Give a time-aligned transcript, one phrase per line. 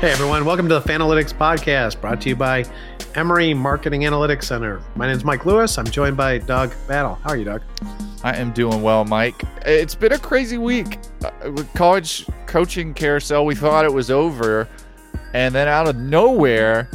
[0.00, 2.64] Hey everyone, welcome to the Fanalytics Podcast, brought to you by
[3.16, 4.80] Emory Marketing Analytics Center.
[4.96, 5.76] My name is Mike Lewis.
[5.76, 7.16] I'm joined by Doug Battle.
[7.16, 7.60] How are you, Doug?
[8.24, 9.42] I am doing well, Mike.
[9.66, 11.00] It's been a crazy week.
[11.22, 14.66] Uh, with college coaching carousel, we thought it was over,
[15.34, 16.88] and then out of nowhere,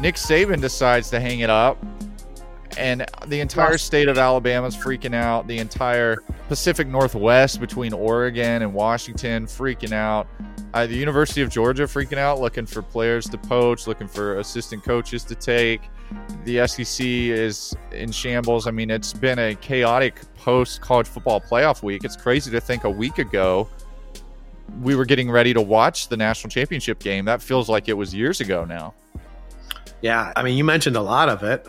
[0.00, 1.78] Nick Saban decides to hang it up
[2.78, 5.46] and the entire state of Alabama is freaking out.
[5.46, 10.26] The entire Pacific Northwest between Oregon and Washington freaking out.
[10.74, 14.84] Uh, the University of Georgia freaking out, looking for players to poach, looking for assistant
[14.84, 15.82] coaches to take.
[16.44, 18.66] The SEC is in shambles.
[18.66, 22.04] I mean, it's been a chaotic post college football playoff week.
[22.04, 23.68] It's crazy to think a week ago
[24.82, 27.24] we were getting ready to watch the national championship game.
[27.24, 28.94] That feels like it was years ago now.
[30.02, 31.66] Yeah, I mean, you mentioned a lot of it.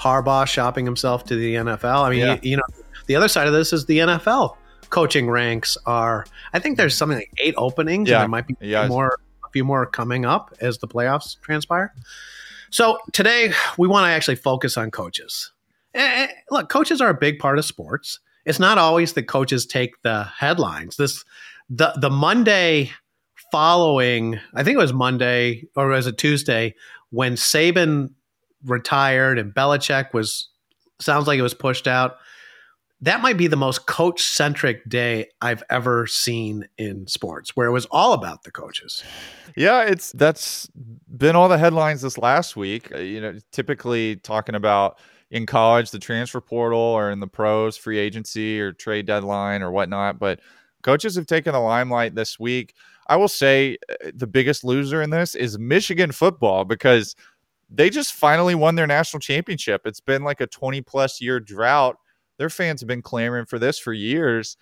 [0.00, 2.04] Harbaugh shopping himself to the NFL.
[2.04, 2.34] I mean, yeah.
[2.34, 2.62] you, you, know,
[3.06, 4.56] the other side of this is the NFL
[4.88, 6.26] coaching ranks are.
[6.52, 6.98] I think there's mm.
[6.98, 8.08] something like eight openings.
[8.08, 8.20] Yeah.
[8.20, 8.88] there might be yeah.
[8.88, 11.94] more, a few more coming up as the playoffs transpire.
[12.70, 15.52] So today we want to actually focus on coaches.
[15.92, 18.20] And look, coaches are a big part of sports.
[18.44, 20.96] It's not always that coaches take the headlines.
[20.96, 21.24] This
[21.68, 22.90] the the Monday
[23.50, 26.74] following, I think it was Monday or was it Tuesday
[27.10, 28.10] when Saban
[28.64, 30.48] retired and Belichick was
[30.98, 32.16] sounds like it was pushed out.
[33.02, 37.72] That might be the most coach centric day I've ever seen in sports, where it
[37.72, 39.02] was all about the coaches.
[39.56, 40.68] Yeah, it's that's
[41.16, 42.94] been all the headlines this last week.
[42.94, 44.98] Uh, you know, typically talking about
[45.30, 49.70] in college the transfer portal or in the pros free agency or trade deadline or
[49.70, 50.40] whatnot, but
[50.82, 52.74] coaches have taken the limelight this week.
[53.08, 57.14] I will say uh, the biggest loser in this is Michigan football because
[57.70, 59.82] they just finally won their national championship.
[59.84, 61.96] It's been like a 20 plus year drought.
[62.38, 64.56] Their fans have been clamoring for this for years.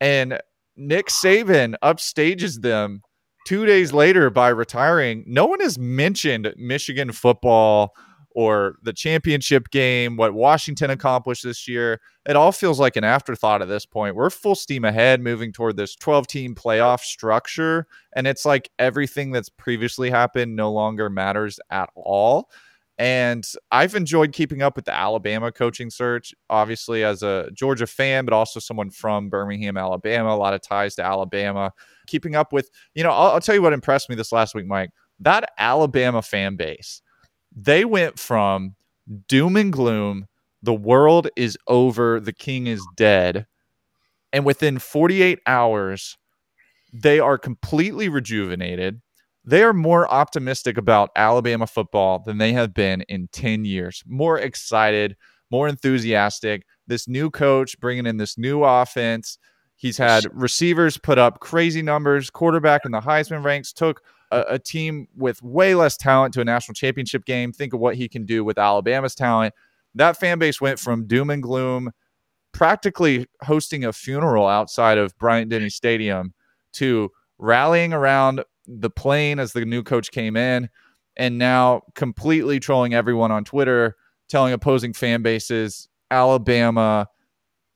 [0.00, 0.40] And
[0.76, 3.02] Nick Saban upstages them
[3.46, 5.24] two days later by retiring.
[5.26, 7.94] No one has mentioned Michigan football
[8.36, 12.02] or the championship game, what Washington accomplished this year.
[12.28, 14.14] It all feels like an afterthought at this point.
[14.14, 17.86] We're full steam ahead moving toward this 12 team playoff structure.
[18.14, 22.50] And it's like everything that's previously happened no longer matters at all.
[22.98, 23.42] And
[23.72, 28.34] I've enjoyed keeping up with the Alabama coaching search, obviously, as a Georgia fan, but
[28.34, 31.72] also someone from Birmingham, Alabama, a lot of ties to Alabama.
[32.06, 34.66] Keeping up with, you know, I'll, I'll tell you what impressed me this last week,
[34.66, 34.90] Mike.
[35.20, 37.00] That Alabama fan base
[37.56, 38.76] they went from
[39.26, 40.26] doom and gloom,
[40.62, 43.46] the world is over, the king is dead,
[44.32, 46.18] and within 48 hours,
[46.92, 49.00] they are completely rejuvenated.
[49.44, 54.02] They are more optimistic about Alabama football than they have been in 10 years.
[54.06, 55.16] More excited,
[55.50, 56.64] more enthusiastic.
[56.86, 59.38] This new coach bringing in this new offense.
[59.76, 62.28] He's had receivers put up crazy numbers.
[62.28, 66.44] Quarterback in the Heisman ranks took a, a, team with way less talent to a
[66.44, 67.52] national championship game.
[67.52, 69.54] Think of what he can do with Alabama's talent.
[69.94, 71.90] That fan base went from doom and gloom,
[72.52, 76.34] practically hosting a funeral outside of Bryant Denny Stadium,
[76.74, 80.68] to rallying around the plane as the new coach came in,
[81.16, 83.96] and now completely trolling everyone on Twitter,
[84.28, 87.08] telling opposing fan bases Alabama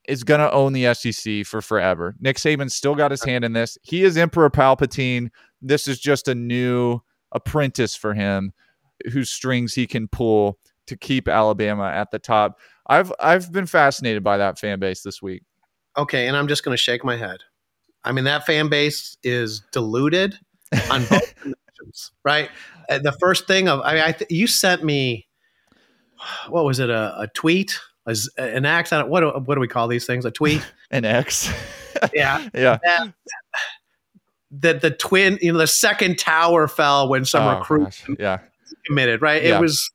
[0.08, 2.16] is going to own the SEC for forever.
[2.20, 3.78] Nick Saban still got his hand in this.
[3.82, 5.30] He is Emperor Palpatine
[5.62, 7.00] this is just a new
[7.32, 8.52] apprentice for him
[9.12, 12.58] whose strings he can pull to keep Alabama at the top.
[12.86, 15.42] I've I've been fascinated by that fan base this week.
[15.96, 17.38] Okay, and I'm just going to shake my head.
[18.04, 20.38] I mean, that fan base is diluted
[20.90, 22.48] on both dimensions, right?
[22.88, 25.26] Uh, the first thing of I mean, I th- you sent me
[26.48, 26.90] what was it?
[26.90, 28.90] A, a tweet, a, an X.
[28.90, 30.24] What do, what do we call these things?
[30.24, 31.52] A tweet, an X.
[32.12, 32.78] yeah, yeah.
[32.82, 33.12] That,
[34.52, 38.04] that the twin, you know, the second tower fell when some Oh, recruit gosh.
[38.18, 38.38] Yeah.
[38.86, 39.22] committed.
[39.22, 39.42] Right?
[39.44, 39.58] Yeah.
[39.58, 39.90] It was,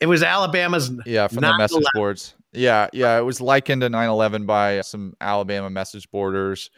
[0.00, 0.90] it was Alabama's.
[1.06, 2.34] Yeah, from the message boards.
[2.52, 6.70] Yeah, yeah, it was likened to 9/11 by some Alabama message boarders.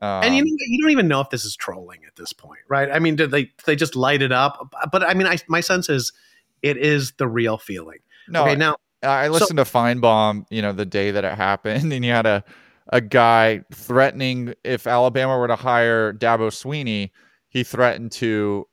[0.00, 2.60] Um, and you know, you don't even know if this is trolling at this point,
[2.68, 2.88] right?
[2.90, 4.74] I mean, did they they just light it up?
[4.90, 6.12] But I mean, I, my sense is
[6.62, 7.98] it is the real feeling.
[8.28, 11.92] no, okay, now I so- listened to Finebaum, you know, the day that it happened,
[11.92, 12.42] and you had a
[12.90, 17.10] a guy threatening if Alabama were to hire Dabo Swinney,
[17.48, 18.66] he threatened to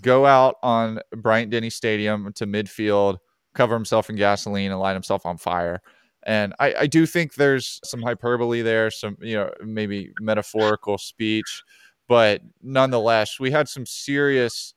[0.00, 3.18] go out on Bryant Denny Stadium to midfield,
[3.54, 5.82] cover himself in gasoline, and light himself on fire.
[6.24, 11.62] And I, I do think there's some hyperbole there, some you know maybe metaphorical speech,
[12.08, 14.74] but nonetheless, we had some serious,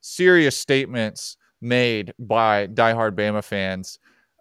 [0.00, 3.98] serious statements made by diehard Bama fans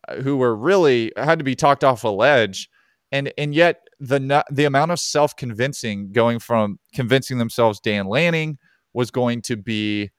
[0.07, 2.69] uh, who were really had to be talked off a ledge,
[3.11, 8.57] and and yet the the amount of self convincing going from convincing themselves Dan Lanning
[8.93, 10.09] was going to be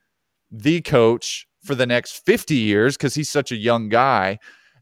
[0.50, 4.38] the coach for the next 50 years because he's such a young guy.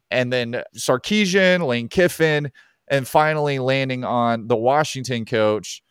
[0.09, 2.51] And then Sarkisian, Lane Kiffin,
[2.87, 5.81] and finally landing on the Washington coach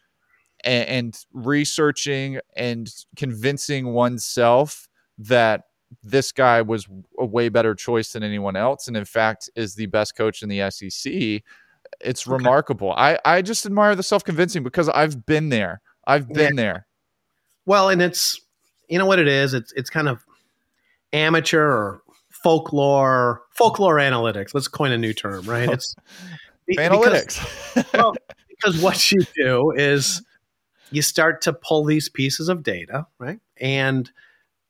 [0.64, 5.62] and, and researching and convincing oneself that
[6.02, 6.86] this guy was
[7.18, 8.88] a way better choice than anyone else.
[8.88, 11.42] And in fact, is the best coach in the SEC.
[12.00, 12.32] It's Okay.
[12.34, 12.92] remarkable.
[12.96, 15.80] I, I just admire the self convincing because I've been there.
[16.06, 16.86] I've been there.
[17.64, 18.40] Well, and it's
[18.88, 19.54] you know what it is.
[19.54, 20.24] It's it's kind of
[21.12, 24.54] amateur or folklore folklore analytics.
[24.54, 25.68] Let's coin a new term, right?
[25.68, 25.94] It's
[26.66, 27.92] be- because- Analytics.
[27.94, 28.14] well,
[28.48, 30.22] because what you do is
[30.90, 33.40] you start to pull these pieces of data, right?
[33.56, 34.10] And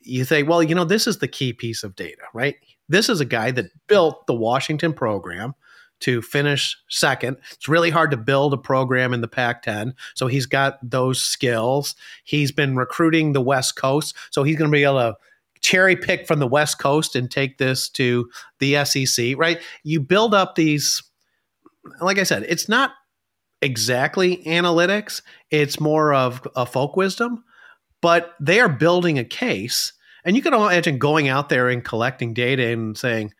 [0.00, 2.56] you think, well, you know, this is the key piece of data, right?
[2.88, 5.54] This is a guy that built the Washington program
[6.00, 7.38] to finish second.
[7.52, 9.94] It's really hard to build a program in the Pac 10.
[10.14, 11.94] So he's got those skills.
[12.24, 14.14] He's been recruiting the West Coast.
[14.30, 15.16] So he's going to be able to
[15.60, 18.28] cherry pick from the West Coast and take this to
[18.60, 19.60] the SEC, right?
[19.82, 21.02] You build up these,
[22.00, 22.92] like I said, it's not
[23.62, 27.42] exactly analytics, it's more of a folk wisdom,
[28.02, 29.92] but they are building a case.
[30.24, 33.32] And you can imagine going out there and collecting data and saying,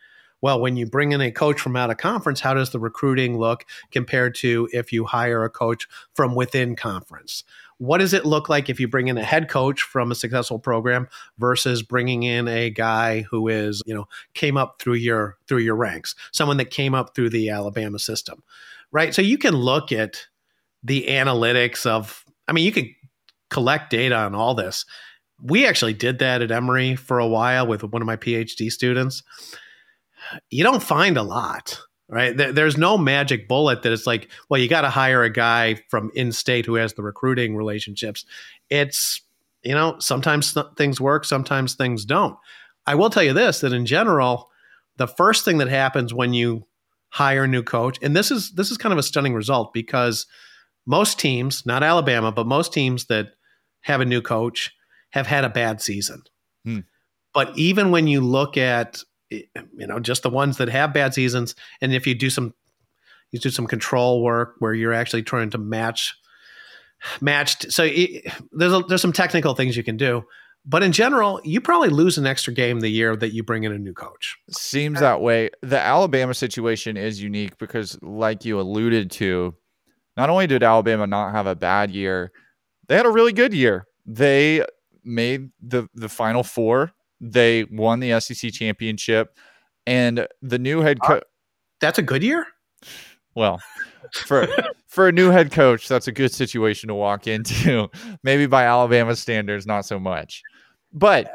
[0.42, 3.38] well, when you bring in a coach from out of conference, how does the recruiting
[3.38, 7.42] look compared to if you hire a coach from within conference?
[7.78, 10.58] What does it look like if you bring in a head coach from a successful
[10.58, 15.58] program versus bringing in a guy who is, you know, came up through your through
[15.58, 18.42] your ranks, someone that came up through the Alabama system,
[18.92, 19.14] right?
[19.14, 20.26] So you can look at
[20.82, 22.88] the analytics of, I mean, you could
[23.50, 24.86] collect data on all this.
[25.42, 29.22] We actually did that at Emory for a while with one of my PhD students
[30.50, 32.36] you don't find a lot right?
[32.36, 35.82] There, there's no magic bullet that it's like well you got to hire a guy
[35.88, 38.24] from in state who has the recruiting relationships.
[38.70, 39.22] It's
[39.62, 42.36] you know sometimes th- things work sometimes things don't.
[42.86, 44.50] I will tell you this that in general
[44.96, 46.66] the first thing that happens when you
[47.10, 50.26] hire a new coach and this is this is kind of a stunning result because
[50.86, 53.28] most teams not alabama but most teams that
[53.82, 54.74] have a new coach
[55.10, 56.22] have had a bad season.
[56.64, 56.80] Hmm.
[57.32, 59.46] but even when you look at you
[59.86, 62.54] know just the ones that have bad seasons and if you do some
[63.32, 66.14] you do some control work where you're actually trying to match
[67.20, 70.22] matched so it, there's a, there's some technical things you can do
[70.64, 73.72] but in general you probably lose an extra game the year that you bring in
[73.72, 75.50] a new coach Seems that way.
[75.62, 79.54] The Alabama situation is unique because, like you alluded to,
[80.16, 82.32] not only did Alabama not have a bad year,
[82.88, 83.86] they had a really good year.
[84.04, 84.64] They
[85.04, 86.92] made the the Final Four.
[87.20, 89.36] They won the SEC championship,
[89.86, 91.22] and the new head coach.
[91.22, 91.26] Uh,
[91.80, 92.46] that's a good year
[93.34, 93.60] Well,
[94.24, 94.48] for
[94.86, 97.88] for a new head coach, that's a good situation to walk into.
[98.22, 100.42] Maybe by Alabama standards, not so much.
[100.92, 101.30] But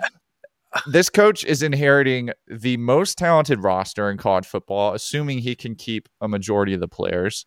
[0.87, 6.09] this coach is inheriting the most talented roster in college football, assuming he can keep
[6.21, 7.45] a majority of the players.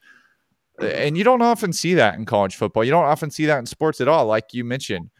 [0.81, 2.85] And you don't often see that in college football.
[2.85, 5.11] You don't often see that in sports at all, like you mentioned.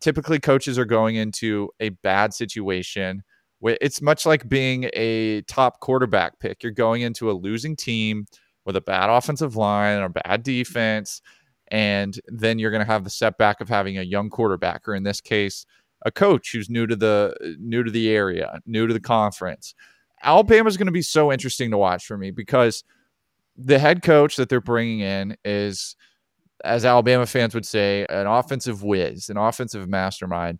[0.00, 3.22] Typically, coaches are going into a bad situation.
[3.62, 6.62] It's much like being a top quarterback pick.
[6.62, 8.26] You're going into a losing team
[8.64, 11.22] with a bad offensive line or bad defense,
[11.68, 15.04] and then you're going to have the setback of having a young quarterback, or in
[15.04, 15.64] this case,
[16.04, 19.74] a coach who's new to the new to the area, new to the conference.
[20.24, 22.84] Alabama is going to be so interesting to watch for me because
[23.56, 25.96] the head coach that they're bringing in is,
[26.64, 30.58] as Alabama fans would say, an offensive whiz, an offensive mastermind.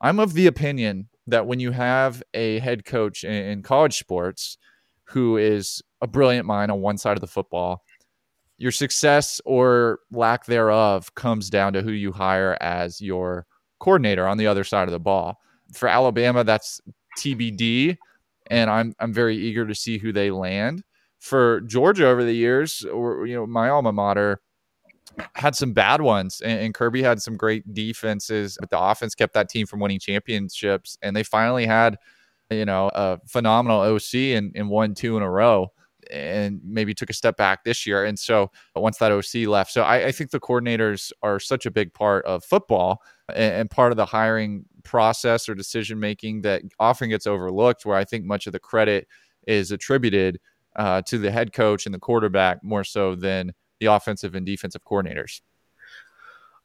[0.00, 4.58] I'm of the opinion that when you have a head coach in, in college sports
[5.04, 7.82] who is a brilliant mind on one side of the football,
[8.58, 13.46] your success or lack thereof comes down to who you hire as your
[13.80, 15.38] coordinator on the other side of the ball.
[15.72, 16.80] For Alabama, that's
[17.18, 17.96] TBD,
[18.50, 20.84] and I'm I'm very eager to see who they land.
[21.18, 24.40] For Georgia over the years, or you know, my alma mater
[25.34, 29.34] had some bad ones, and, and Kirby had some great defenses, but the offense kept
[29.34, 31.96] that team from winning championships, and they finally had,
[32.50, 35.70] you know, a phenomenal OC and, and won two in a row
[36.10, 38.04] and maybe took a step back this year.
[38.04, 41.70] And so once that OC left, so I, I think the coordinators are such a
[41.70, 46.62] big part of football and, and part of the hiring process or decision making that
[46.78, 47.86] often gets overlooked.
[47.86, 49.08] Where I think much of the credit
[49.46, 50.40] is attributed
[50.76, 54.84] uh, to the head coach and the quarterback more so than the offensive and defensive
[54.84, 55.40] coordinators.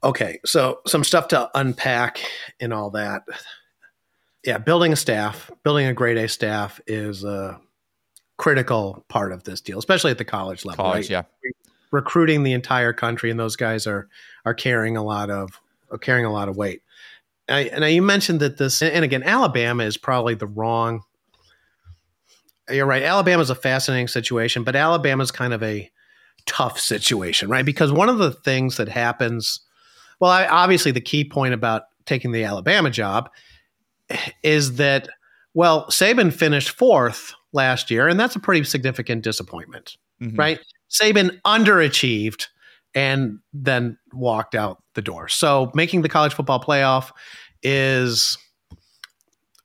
[0.04, 2.20] Okay, so some stuff to unpack
[2.60, 3.24] and all that.
[4.46, 7.60] Yeah, building a staff, building a grade A staff is a
[8.38, 10.86] critical part of this deal, especially at the college level.
[10.86, 11.26] College, right?
[11.44, 11.52] yeah.
[11.92, 14.08] Recruiting the entire country, and those guys are
[14.46, 15.60] are carrying a lot of
[16.02, 16.82] carrying a lot of weight.
[17.50, 21.02] And you mentioned that this, and again, Alabama is probably the wrong.
[22.70, 23.02] You're right.
[23.02, 25.90] Alabama is a fascinating situation, but Alabama is kind of a
[26.50, 27.64] tough situation, right?
[27.64, 29.60] Because one of the things that happens,
[30.20, 33.30] well, I, obviously the key point about taking the Alabama job
[34.44, 35.08] is that,
[35.54, 40.36] well, Saban finished fourth last year, and that's a pretty significant disappointment, mm-hmm.
[40.36, 40.60] right?
[40.90, 42.48] Saban underachieved
[42.96, 45.28] and then walked out the door.
[45.28, 47.12] So making the college football playoff
[47.62, 48.38] is.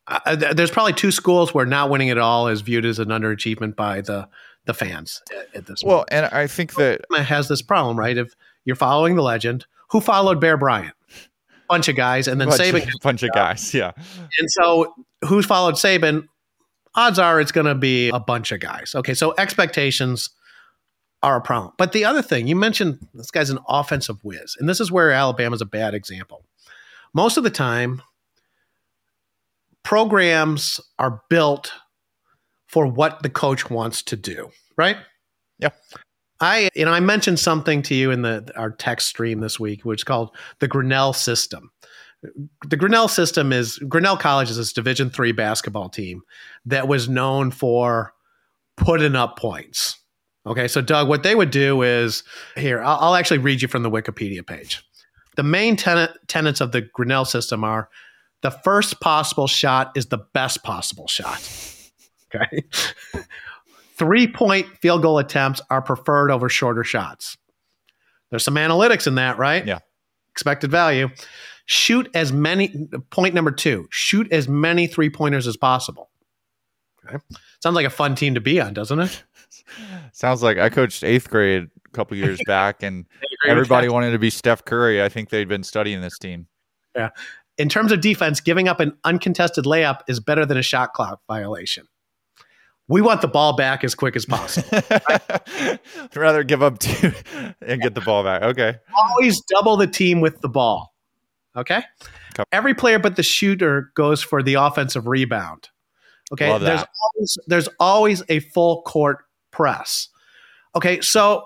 [0.06, 3.74] Uh, there's probably two schools where not winning at all is viewed as an underachievement
[3.74, 4.28] by the
[4.66, 5.22] the fans
[5.54, 8.16] at, this well, and I think that has this problem, right?
[8.16, 10.94] If you're following the legend, who followed Bear Bryant?
[11.68, 12.94] Bunch of guys, and then bunch Saban.
[12.94, 13.92] Of, bunch of guys, yeah.
[14.38, 14.94] And so,
[15.26, 16.28] who's followed Saban?
[16.94, 18.94] Odds are it's going to be a bunch of guys.
[18.94, 20.30] Okay, so expectations
[21.22, 21.72] are a problem.
[21.78, 25.10] But the other thing you mentioned, this guy's an offensive whiz, and this is where
[25.10, 26.44] Alabama's a bad example.
[27.14, 28.02] Most of the time,
[29.82, 31.72] programs are built
[32.74, 34.96] for what the coach wants to do, right?
[35.60, 35.68] Yeah.
[36.40, 39.84] I you know I mentioned something to you in the our text stream this week,
[39.84, 41.70] which is called the Grinnell system.
[42.68, 46.22] The Grinnell system is Grinnell College is this Division three basketball team
[46.66, 48.12] that was known for
[48.76, 50.00] putting up points.
[50.44, 52.24] Okay, so Doug, what they would do is
[52.56, 52.82] here.
[52.82, 54.84] I'll, I'll actually read you from the Wikipedia page.
[55.36, 57.88] The main tenet, tenets of the Grinnell system are:
[58.42, 61.40] the first possible shot is the best possible shot.
[62.34, 62.64] Okay.
[63.96, 67.36] Three point field goal attempts are preferred over shorter shots.
[68.30, 69.64] There's some analytics in that, right?
[69.64, 69.78] Yeah.
[70.32, 71.08] Expected value.
[71.66, 76.10] Shoot as many, point number two, shoot as many three pointers as possible.
[77.06, 77.18] Okay.
[77.62, 79.24] Sounds like a fun team to be on, doesn't it?
[80.12, 83.06] Sounds like I coached eighth grade a couple years back, and
[83.46, 85.02] everybody wanted to be Steph Curry.
[85.02, 86.48] I think they'd been studying this team.
[86.96, 87.10] Yeah.
[87.56, 91.20] In terms of defense, giving up an uncontested layup is better than a shot clock
[91.28, 91.86] violation
[92.88, 94.68] we want the ball back as quick as possible.
[94.90, 95.80] I'd
[96.16, 97.12] rather give up two
[97.60, 98.42] and get the ball back.
[98.42, 98.76] Okay.
[98.96, 100.94] Always double the team with the ball.
[101.56, 101.82] Okay.
[102.38, 102.44] okay.
[102.52, 105.70] Every player but the shooter goes for the offensive rebound.
[106.32, 106.58] Okay.
[106.58, 109.18] There's always there's always a full court
[109.50, 110.08] press.
[110.74, 111.44] Okay, so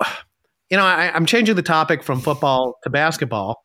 [0.70, 3.62] you know I, I'm changing the topic from football to basketball,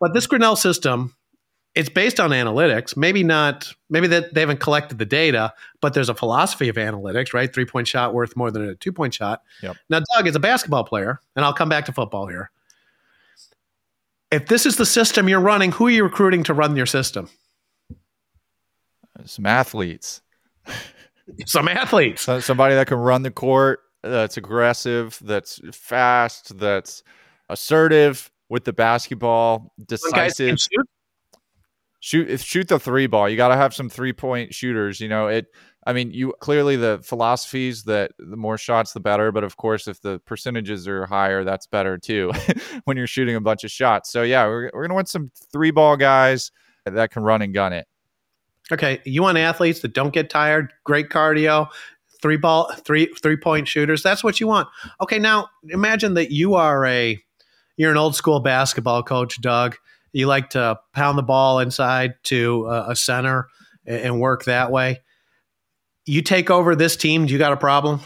[0.00, 1.14] but this Grinnell system
[1.74, 2.96] it's based on analytics.
[2.96, 3.72] Maybe not.
[3.88, 7.52] Maybe that they haven't collected the data, but there's a philosophy of analytics, right?
[7.52, 9.42] Three point shot worth more than a two point shot.
[9.62, 9.76] Yep.
[9.88, 12.50] Now, Doug is a basketball player, and I'll come back to football here.
[14.30, 17.28] If this is the system you're running, who are you recruiting to run your system?
[19.24, 20.22] Some athletes.
[21.46, 22.22] Some athletes.
[22.44, 27.04] somebody that can run the court, that's aggressive, that's fast, that's
[27.48, 30.58] assertive with the basketball, decisive
[32.02, 33.28] shoot shoot the three ball.
[33.28, 35.00] You got to have some three point shooters.
[35.00, 35.46] You know it.
[35.86, 39.88] I mean, you clearly the philosophies that the more shots the better, but of course,
[39.88, 42.32] if the percentages are higher, that's better too
[42.84, 44.10] when you're shooting a bunch of shots.
[44.10, 46.52] So yeah, we're we're gonna want some three ball guys
[46.84, 47.86] that can run and gun it.
[48.70, 51.68] Okay, you want athletes that don't get tired, great cardio,
[52.20, 54.02] three ball, three three point shooters.
[54.02, 54.68] That's what you want.
[55.00, 57.18] Okay, now imagine that you are a
[57.76, 59.76] you're an old school basketball coach, Doug
[60.12, 63.48] you like to pound the ball inside to a, center
[63.86, 65.00] and, and work that way.
[66.04, 68.00] You take over this team, do you got a problem?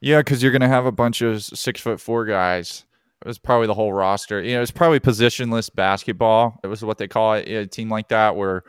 [0.00, 2.84] Yeah, because you're going to have a bunch of six foot four guys.
[3.24, 4.42] It was probably the whole roster.
[4.42, 6.60] You know, it's probably positionless basketball.
[6.62, 7.48] It was what they call it.
[7.48, 8.64] A team like that where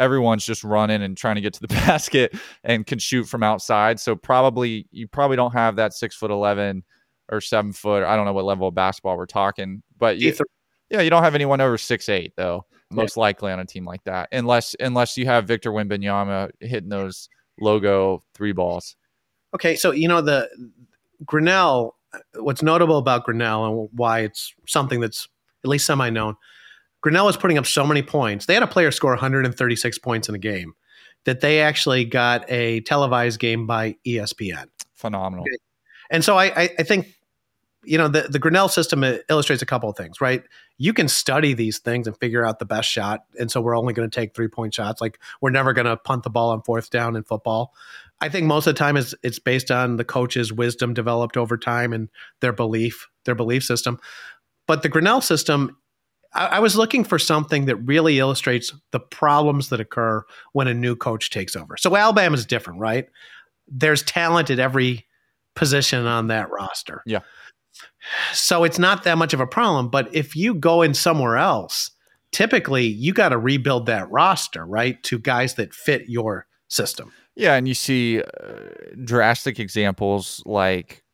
[0.00, 4.00] everyone's just running and trying to get to the basket and can shoot from outside.
[4.00, 6.82] So probably you probably don't have that six foot eleven
[7.30, 8.02] or seven foot.
[8.02, 10.34] I don't know what level of basketball we're talking, but you,
[10.90, 12.66] yeah, you don't have anyone over six eight though.
[12.90, 13.20] Most yeah.
[13.20, 17.28] likely on a team like that, unless unless you have Victor Wembanyama hitting those
[17.60, 18.96] logo three balls.
[19.54, 20.48] Okay, so you know the
[21.24, 21.96] Grinnell.
[22.34, 25.28] What's notable about Grinnell and why it's something that's
[25.62, 26.34] at least semi known.
[27.02, 28.46] Grinnell was putting up so many points.
[28.46, 30.74] They had a player score 136 points in a game
[31.24, 34.66] that they actually got a televised game by ESPN.
[34.94, 35.44] Phenomenal.
[36.10, 37.14] And so I, I, I think
[37.84, 40.42] you know the, the grinnell system illustrates a couple of things right?
[40.78, 43.92] You can study these things and figure out the best shot and so we're only
[43.92, 45.00] going to take three point shots.
[45.00, 47.74] Like we're never going to punt the ball on fourth down in football.
[48.20, 51.56] I think most of the time it's, it's based on the coach's wisdom developed over
[51.56, 52.08] time and
[52.40, 53.98] their belief their belief system.
[54.66, 55.76] But the grinnell system
[56.34, 60.74] I, I was looking for something that really illustrates the problems that occur when a
[60.74, 61.76] new coach takes over.
[61.76, 63.08] So alabama's different right?
[63.68, 65.06] There's talent at every
[65.54, 67.02] position on that roster.
[67.06, 67.20] Yeah
[68.32, 69.88] so it's not that much of a problem.
[69.88, 71.90] But if you go in somewhere else,
[72.32, 77.12] typically you got to rebuild that roster, right, to guys that fit your system.
[77.36, 78.24] Yeah, and you see uh,
[79.04, 81.04] drastic examples like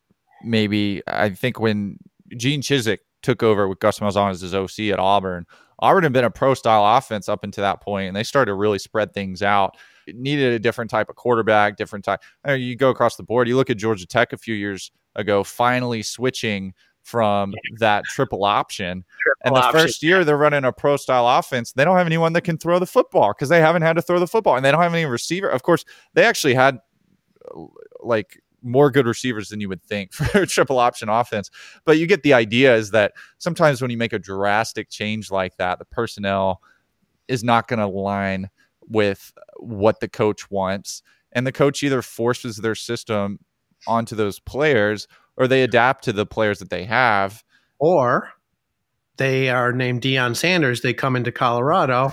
[0.42, 1.98] maybe I think when
[2.36, 5.46] Gene Chizik took over with Gus Malzahn as his OC at Auburn,
[5.78, 8.54] Auburn had been a pro style offense up until that point, and they started to
[8.54, 9.76] really spread things out.
[10.06, 12.20] It needed a different type of quarterback, different type.
[12.46, 13.48] You go across the board.
[13.48, 19.04] You look at Georgia Tech a few years ago, finally switching from that triple option.
[19.22, 19.80] Triple and the option.
[19.80, 21.72] first year they're running a pro style offense.
[21.72, 24.18] They don't have anyone that can throw the football because they haven't had to throw
[24.18, 25.48] the football and they don't have any receiver.
[25.48, 26.78] Of course, they actually had
[27.54, 27.62] uh,
[28.00, 31.48] like more good receivers than you would think for a triple option offense.
[31.84, 35.56] But you get the idea is that sometimes when you make a drastic change like
[35.58, 36.60] that, the personnel
[37.28, 38.50] is not going to align
[38.88, 41.02] with what the coach wants.
[41.32, 43.38] And the coach either forces their system
[43.86, 47.42] onto those players or they adapt to the players that they have.
[47.78, 48.30] Or
[49.16, 50.80] they are named Deion Sanders.
[50.80, 52.12] They come into Colorado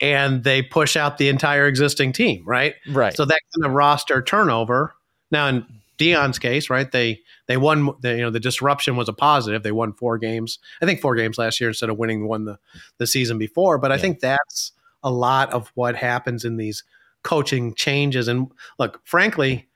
[0.00, 2.74] and they push out the entire existing team, right?
[2.90, 3.14] Right.
[3.14, 4.94] So that kind of roster turnover.
[5.30, 5.66] Now, in
[5.98, 7.90] Deion's case, right, they they won.
[8.00, 9.62] The, you know, the disruption was a positive.
[9.62, 10.58] They won four games.
[10.82, 12.58] I think four games last year instead of winning one the
[12.98, 13.78] the season before.
[13.78, 14.72] But I think that's
[15.02, 16.84] a lot of what happens in these
[17.22, 18.28] coaching changes.
[18.28, 19.68] And look, frankly,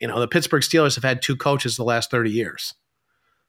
[0.00, 2.74] you know, the Pittsburgh Steelers have had two coaches the last 30 years.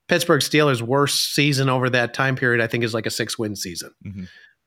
[0.07, 3.55] Pittsburgh Steelers' worst season over that time period, I think, is like a six win
[3.55, 3.91] season.
[4.05, 4.23] Mm-hmm.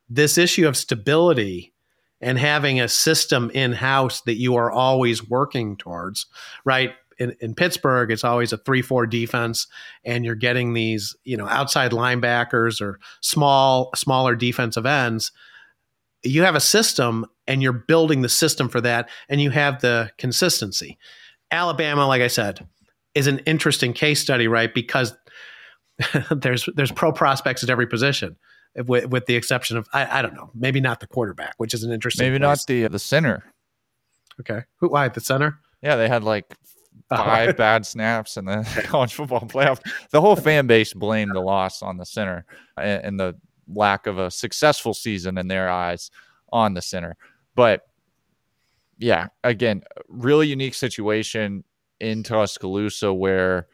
[0.08, 1.72] This issue of stability
[2.20, 6.26] and having a system in house that you are always working towards,
[6.64, 6.92] right?
[7.18, 9.66] In, in, Pittsburgh, it's always a three-four defense,
[10.04, 15.32] and you're getting these, you know, outside linebackers or small, smaller defensive ends.
[16.22, 20.10] You have a system, and you're building the system for that, and you have the
[20.18, 20.98] consistency.
[21.50, 22.66] Alabama, like I said,
[23.14, 24.72] is an interesting case study, right?
[24.72, 25.14] Because
[26.30, 28.36] there's there's pro prospects at every position,
[28.86, 31.82] with, with the exception of I, I don't know, maybe not the quarterback, which is
[31.82, 32.26] an interesting.
[32.26, 32.60] Maybe place.
[32.60, 33.44] not the uh, the center.
[34.40, 34.88] Okay, who?
[34.88, 35.58] Why the center?
[35.82, 36.54] Yeah, they had like
[37.08, 39.80] five bad snaps in the college football playoff.
[40.10, 42.44] The whole fan base blamed the loss on the center
[42.76, 46.10] and the lack of a successful season in their eyes
[46.52, 47.16] on the center.
[47.54, 47.82] But
[48.98, 51.64] yeah, again, really unique situation
[52.00, 53.68] in Tuscaloosa where,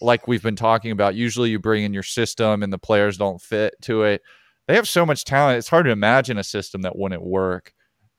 [0.00, 3.40] like we've been talking about, usually you bring in your system and the players don't
[3.40, 4.22] fit to it.
[4.66, 7.74] They have so much talent; it's hard to imagine a system that wouldn't work.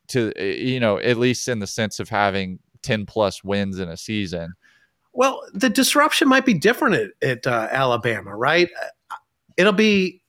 [0.09, 3.95] To you know, at least in the sense of having ten plus wins in a
[3.95, 4.53] season.
[5.13, 8.69] Well, the disruption might be different at, at uh, Alabama, right?
[9.57, 10.21] It'll be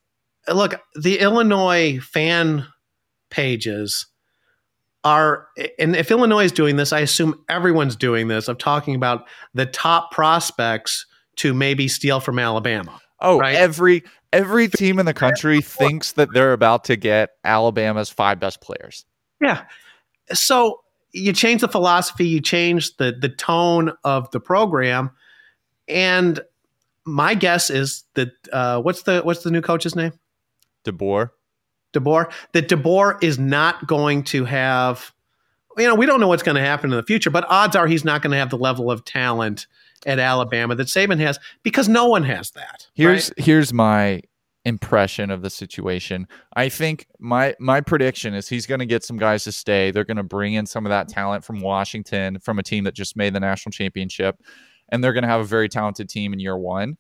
[0.49, 2.67] look the Illinois fan
[3.31, 4.07] pages
[5.05, 9.27] are and if Illinois is doing this, I assume everyone's doing this of talking about
[9.55, 13.01] the top prospects to maybe steal from Alabama.
[13.21, 13.55] Oh, right?
[13.55, 18.61] every every team in the country thinks that they're about to get Alabama's five best
[18.61, 19.05] players.
[19.41, 19.65] Yeah.
[20.33, 20.81] So
[21.13, 25.11] you change the philosophy, you change the the tone of the program,
[25.89, 26.41] and
[27.05, 30.13] my guess is that uh, what's the what's the new coach's name?
[30.85, 31.31] DeBoer.
[31.93, 35.13] DeBoer, that DeBoer is not going to have,
[35.77, 37.87] you know, we don't know what's going to happen in the future, but odds are
[37.87, 39.67] he's not going to have the level of talent
[40.07, 42.87] at Alabama that Saban has because no one has that.
[42.95, 43.45] Here's right?
[43.45, 44.23] here's my
[44.65, 46.27] impression of the situation.
[46.55, 49.91] I think my my prediction is he's going to get some guys to stay.
[49.91, 52.95] They're going to bring in some of that talent from Washington, from a team that
[52.95, 54.41] just made the national championship,
[54.89, 56.97] and they're going to have a very talented team in year 1.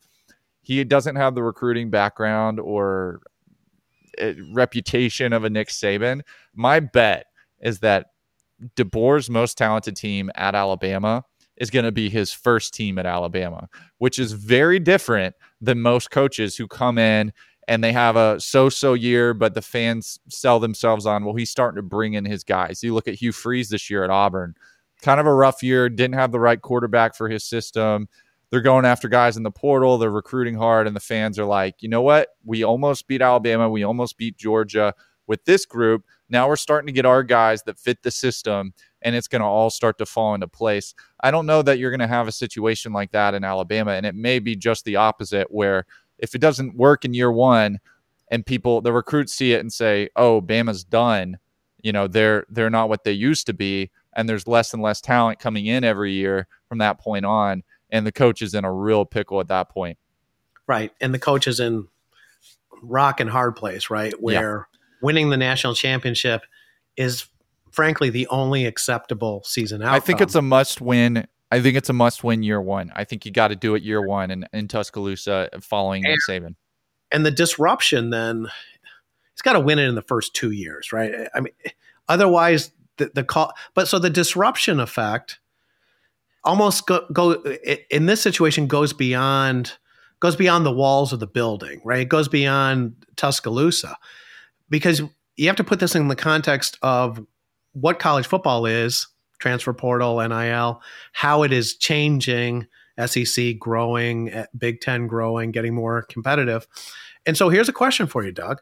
[0.62, 3.20] He doesn't have the recruiting background or
[4.20, 6.22] Uh, reputation of a Nick Saban.
[6.54, 7.26] My bet
[7.60, 8.06] is that
[8.76, 11.24] DeBoer's most talented team at Alabama
[11.56, 16.10] is going to be his first team at Alabama, which is very different than most
[16.10, 17.32] coaches who come in
[17.68, 21.24] and they have a so-so year, but the fans sell themselves on.
[21.24, 22.82] Well, he's starting to bring in his guys.
[22.82, 24.54] You look at Hugh Freeze this year at Auburn,
[25.00, 25.88] kind of a rough year.
[25.88, 28.08] Didn't have the right quarterback for his system.
[28.52, 29.96] They're going after guys in the portal.
[29.96, 32.28] They're recruiting hard, and the fans are like, you know what?
[32.44, 33.70] We almost beat Alabama.
[33.70, 34.94] We almost beat Georgia
[35.26, 36.04] with this group.
[36.28, 39.46] Now we're starting to get our guys that fit the system, and it's going to
[39.46, 40.94] all start to fall into place.
[41.20, 44.04] I don't know that you're going to have a situation like that in Alabama, and
[44.04, 45.86] it may be just the opposite, where
[46.18, 47.80] if it doesn't work in year one,
[48.30, 51.38] and people the recruits see it and say, "Oh, Bama's done,"
[51.82, 55.00] you know, they're they're not what they used to be, and there's less and less
[55.00, 58.72] talent coming in every year from that point on, and the coach is in a
[58.72, 59.98] real pickle at that point.
[60.66, 61.86] Right, and the coach is in
[62.82, 64.78] rock and hard place, right, where yeah.
[65.00, 66.42] winning the national championship
[66.96, 67.26] is
[67.70, 69.94] frankly the only acceptable season outcome.
[69.94, 71.26] I think it's a must win.
[71.50, 72.92] I think it's a must win year one.
[72.96, 76.54] I think you got to do it year one in, in Tuscaloosa following and, Saban.
[77.10, 78.46] And the disruption then,
[79.34, 81.28] he's got to win it in the first two years, right?
[81.34, 81.52] I mean,
[82.08, 85.40] otherwise the, the call, but so the disruption effect
[86.44, 87.32] almost go, go
[87.90, 89.76] in this situation goes beyond
[90.20, 92.02] goes beyond the walls of the building, right?
[92.02, 93.96] It goes beyond Tuscaloosa
[94.70, 95.02] because
[95.36, 97.24] you have to put this in the context of
[97.72, 99.08] what college football is,
[99.40, 100.80] transfer portal, NIL,
[101.12, 102.68] how it is changing,
[103.04, 106.68] SEC growing, eh, Big Ten growing, getting more competitive.
[107.26, 108.60] And so here's a question for you, Doug.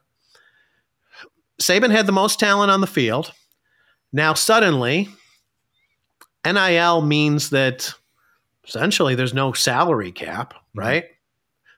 [1.60, 3.32] Saban had the most talent on the field.
[4.12, 5.10] Now, suddenly,
[6.44, 7.92] NIL means that
[8.66, 10.80] essentially there's no salary cap, mm-hmm.
[10.80, 11.04] right?
[11.04, 11.14] Mm-hmm.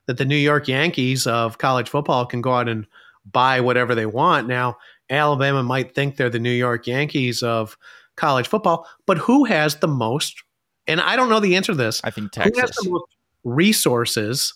[0.07, 2.87] That the New York Yankees of college football can go out and
[3.31, 4.49] buy whatever they want.
[4.49, 4.77] Now,
[5.09, 7.77] Alabama might think they're the New York Yankees of
[8.17, 10.43] college football, but who has the most?
[10.87, 12.01] And I don't know the answer to this.
[12.03, 12.57] I think Texas.
[12.57, 14.55] Who has the most resources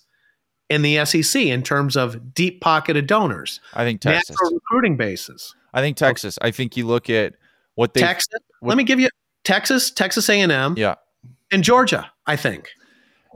[0.69, 3.61] in the SEC in terms of deep pocketed donors?
[3.75, 4.31] I think Texas.
[4.31, 5.55] Natural recruiting bases.
[5.73, 6.39] I think Texas.
[6.43, 7.35] I think you look at
[7.77, 8.41] what they Texas.
[8.61, 9.11] What, let me give you
[9.47, 10.75] Texas, Texas A&M.
[10.77, 10.97] Yeah.
[11.53, 12.69] And Georgia, I think.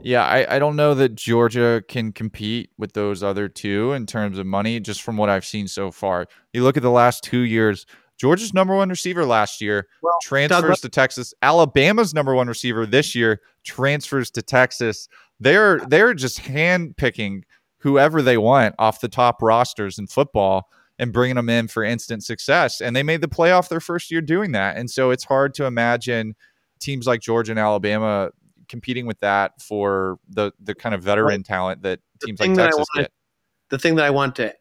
[0.03, 4.37] Yeah, I, I don't know that Georgia can compete with those other two in terms
[4.37, 6.27] of money, just from what I've seen so far.
[6.53, 7.85] You look at the last two years,
[8.17, 11.33] Georgia's number one receiver last year well, transfers Doug, to Texas.
[11.41, 15.07] Alabama's number one receiver this year transfers to Texas.
[15.39, 17.45] They're they're just hand picking
[17.77, 20.67] whoever they want off the top rosters in football
[21.01, 22.79] and bringing them in for instant success.
[22.79, 24.77] And they made the playoff their first year doing that.
[24.77, 26.35] And so it's hard to imagine
[26.79, 28.29] teams like Georgia and Alabama
[28.69, 33.03] competing with that for the the kind of veteran talent that teams like Texas wanna,
[33.03, 33.11] get.
[33.69, 34.53] The thing that I want to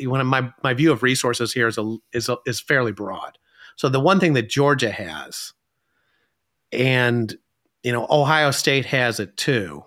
[0.00, 3.38] one my my view of resources here is a, is a, is fairly broad.
[3.76, 5.54] So the one thing that Georgia has,
[6.70, 7.34] and
[7.82, 9.84] you know Ohio State has it too,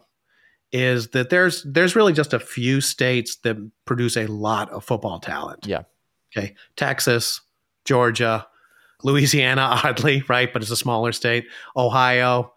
[0.76, 5.22] is that there's there's really just a few states that produce a lot of football
[5.22, 5.66] talent.
[5.66, 5.84] Yeah.
[6.36, 6.54] Okay.
[6.76, 7.40] Texas,
[7.86, 8.46] Georgia,
[9.02, 10.52] Louisiana, oddly, right?
[10.52, 11.46] But it's a smaller state.
[11.78, 12.54] Ohio,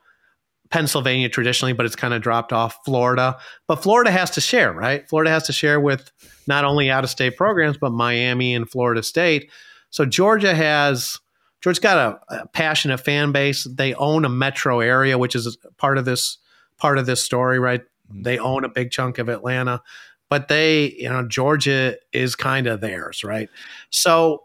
[0.71, 3.39] Pennsylvania traditionally, but it's kind of dropped off Florida.
[3.69, 5.09] But Florida has to share, right?
[5.09, 6.11] Florida has to share with
[6.49, 9.49] not only out of state programs, but Miami and Florida State.
[9.91, 11.21] So Georgia has
[11.61, 13.63] Georgia's got a, a, passionate fan base.
[13.65, 16.39] They own a metro area, which is part of this
[16.79, 17.83] part of this story, right?
[18.11, 18.23] Mm-hmm.
[18.23, 19.83] They own a big chunk of Atlanta,
[20.29, 23.49] but they, you know, Georgia is kind of theirs, right?
[23.91, 24.45] So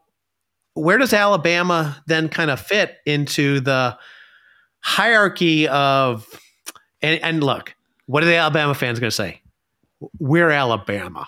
[0.74, 3.98] where does Alabama then kind of fit into the
[4.80, 6.28] hierarchy of
[7.04, 9.42] and, and look, what are the Alabama fans going to say?
[10.20, 11.28] We're Alabama.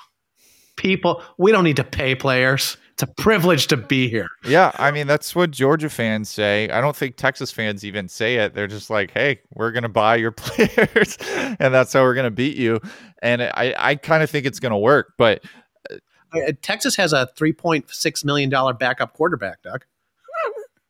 [0.77, 2.77] People, we don't need to pay players.
[2.95, 4.29] It's a privilege to be here.
[4.45, 6.69] Yeah, I mean that's what Georgia fans say.
[6.69, 8.53] I don't think Texas fans even say it.
[8.53, 11.17] They're just like, "Hey, we're going to buy your players
[11.59, 12.79] and that's how we're going to beat you."
[13.21, 15.43] And I I kind of think it's going to work, but
[15.91, 19.83] uh, Texas has a 3.6 million dollar backup quarterback, Doug.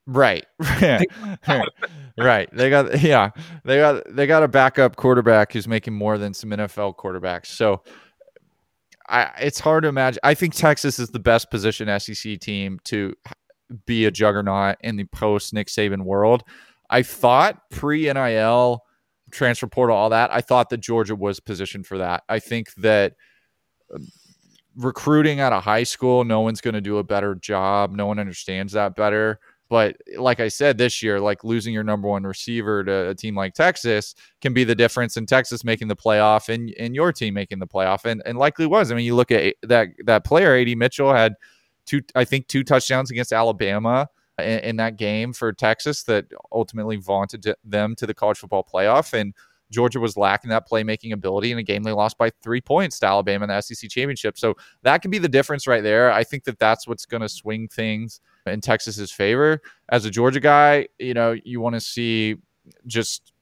[0.08, 0.46] Right.
[2.20, 2.50] right.
[2.54, 3.32] They got yeah.
[3.64, 7.48] They got they got a backup quarterback who's making more than some NFL quarterbacks.
[7.48, 7.82] So
[9.08, 10.20] I it's hard to imagine.
[10.24, 13.16] I think Texas is the best position SEC team to
[13.86, 16.44] be a juggernaut in the post Nick Saban world.
[16.90, 18.84] I thought pre NIL
[19.32, 20.32] transfer portal all that.
[20.34, 22.24] I thought that Georgia was positioned for that.
[22.30, 23.14] I think that
[23.94, 24.08] um,
[24.76, 27.92] recruiting out of high school, no one's going to do a better job.
[27.92, 29.40] No one understands that better
[29.70, 33.36] But like I said, this year, like losing your number one receiver to a team
[33.36, 37.34] like Texas can be the difference in Texas making the playoff and, and your team
[37.34, 38.06] making the playoff.
[38.06, 38.92] And, and likely was.
[38.92, 41.34] I mean, you look at that that player, AD Mitchell, had
[41.86, 44.08] two, I think, two touchdowns against Alabama
[44.40, 49.14] in, in that game for Texas that ultimately vaunted them to the college football playoff.
[49.14, 49.34] And
[49.72, 53.08] Georgia was lacking that playmaking ability in a game they lost by three points to
[53.08, 54.38] Alabama in the SEC championship.
[54.38, 56.12] So that can be the difference right there.
[56.12, 59.62] I think that that's what's going to swing things in Texas's favor.
[59.90, 62.38] As a Georgia guy, you know, you want to see
[62.86, 63.34] just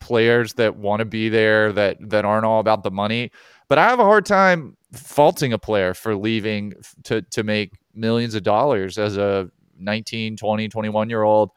[0.00, 3.30] players that want to be there that that aren't all about the money.
[3.68, 8.34] But I have a hard time faulting a player for leaving to to make millions
[8.34, 11.50] of dollars as a 19, 20, 21 year old.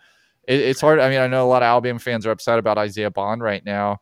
[0.50, 1.00] It, it's hard.
[1.00, 3.64] I mean, I know a lot of Alabama fans are upset about Isaiah Bond right
[3.64, 4.00] now.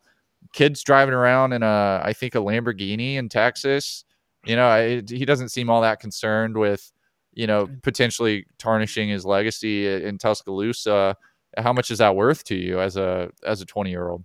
[0.52, 4.04] Kids driving around in a, I think, a Lamborghini in Texas.
[4.44, 6.90] You know, I, he doesn't seem all that concerned with
[7.38, 11.16] you know, potentially tarnishing his legacy in Tuscaloosa.
[11.56, 14.24] How much is that worth to you as a as a 20 year old?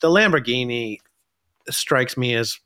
[0.00, 0.98] The Lamborghini
[1.68, 2.60] strikes me as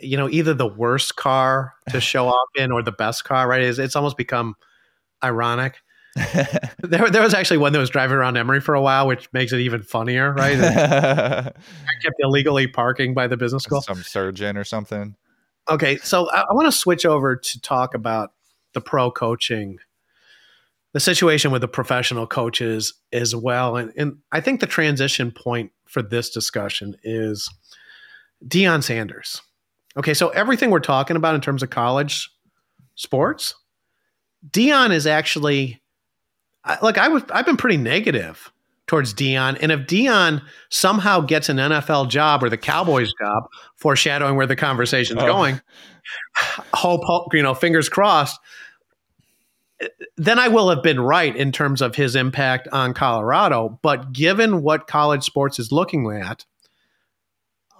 [0.00, 3.48] you know either the worst car to show off in or the best car.
[3.48, 3.60] Right?
[3.60, 4.54] It's, it's almost become
[5.22, 5.78] ironic.
[6.82, 9.52] there, there was actually one that was driving around Emory for a while, which makes
[9.52, 10.58] it even funnier, right?
[10.60, 11.52] I
[12.02, 13.80] kept illegally parking by the business school.
[13.80, 15.14] Some surgeon or something.
[15.68, 18.32] Okay, so I, I want to switch over to talk about
[18.72, 19.78] the pro coaching,
[20.92, 23.76] the situation with the professional coaches as well.
[23.76, 27.48] And, and I think the transition point for this discussion is
[28.44, 29.42] Deion Sanders.
[29.96, 32.30] Okay, so everything we're talking about in terms of college
[32.94, 33.54] sports,
[34.48, 35.79] Deion is actually
[36.82, 36.98] look.
[36.98, 38.52] I was I've been pretty negative
[38.90, 39.56] towards Deion.
[39.60, 44.56] and if Deion somehow gets an NFL job or the Cowboys job, foreshadowing where the
[44.56, 45.26] conversation's oh.
[45.26, 45.60] going,
[46.74, 48.40] hope, hope, you know, fingers crossed.
[50.16, 53.78] Then I will have been right in terms of his impact on Colorado.
[53.80, 56.44] But given what college sports is looking at,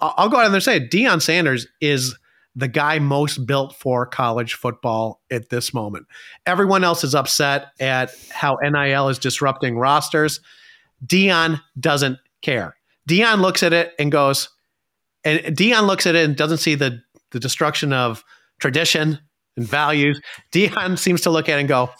[0.00, 2.16] I'll go out there and say Deion Sanders is
[2.60, 6.06] the guy most built for college football at this moment.
[6.46, 10.40] Everyone else is upset at how NIL is disrupting rosters.
[11.04, 12.76] Deion doesn't care.
[13.08, 14.48] Deion looks at it and goes,
[15.24, 18.24] and Deion looks at it and doesn't see the the destruction of
[18.58, 19.18] tradition
[19.56, 20.20] and values.
[20.52, 21.90] Deion seems to look at it and go,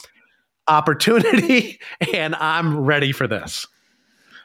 [0.69, 1.81] opportunity,
[2.13, 3.67] and I'm ready for this.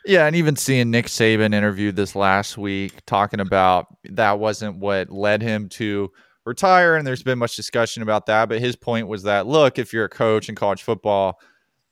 [0.05, 5.09] Yeah, and even seeing Nick Saban interviewed this last week talking about that wasn't what
[5.09, 6.11] led him to
[6.45, 8.47] retire, and there's been much discussion about that.
[8.49, 11.39] But his point was that look, if you're a coach in college football,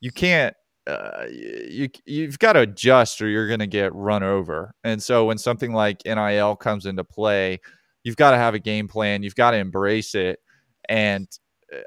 [0.00, 0.54] you can't
[0.86, 4.74] uh, you you've got to adjust or you're going to get run over.
[4.84, 7.60] And so when something like NIL comes into play,
[8.02, 9.22] you've got to have a game plan.
[9.22, 10.38] You've got to embrace it.
[10.88, 11.26] And
[11.72, 11.78] uh,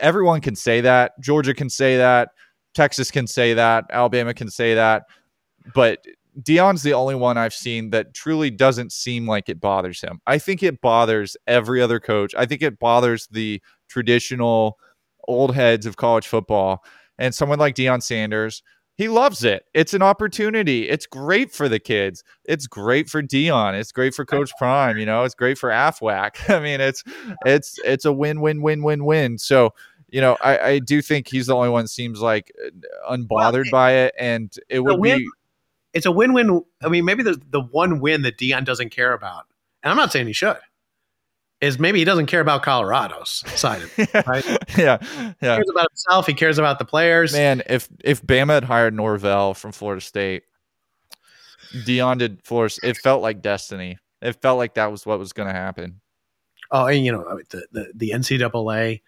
[0.00, 1.12] everyone can say that.
[1.20, 2.30] Georgia can say that.
[2.74, 3.84] Texas can say that.
[3.90, 5.04] Alabama can say that.
[5.74, 6.04] But
[6.40, 10.20] Deion's the only one I've seen that truly doesn't seem like it bothers him.
[10.26, 12.34] I think it bothers every other coach.
[12.36, 14.78] I think it bothers the traditional
[15.26, 16.84] old heads of college football.
[17.18, 18.62] And someone like Deion Sanders,
[18.96, 19.64] he loves it.
[19.74, 20.88] It's an opportunity.
[20.88, 22.22] It's great for the kids.
[22.44, 23.78] It's great for Deion.
[23.78, 24.98] It's great for Coach Prime.
[24.98, 26.50] You know, it's great for AFWAC.
[26.54, 27.02] I mean, it's
[27.44, 29.38] it's it's a win win win win win.
[29.38, 29.74] So
[30.08, 33.72] you know, I, I do think he's the only one seems like uh, unbothered well,
[33.72, 35.28] by it, and it would win, be.
[35.96, 36.62] It's a win win.
[36.82, 39.46] I mean, maybe the the one win that Deion doesn't care about,
[39.82, 40.58] and I'm not saying he should
[41.60, 44.44] is maybe he doesn't care about Colorado's side of it, right?
[44.76, 44.98] yeah,
[45.40, 45.56] yeah.
[45.56, 46.26] He cares about himself.
[46.26, 47.32] He cares about the players.
[47.32, 50.42] Man, if if Bama had hired Norvell from Florida State,
[51.72, 52.74] Deion did Florida.
[52.82, 53.98] It felt like destiny.
[54.20, 56.00] It felt like that was what was going to happen.
[56.70, 59.02] Oh, and you know the, the the NCAA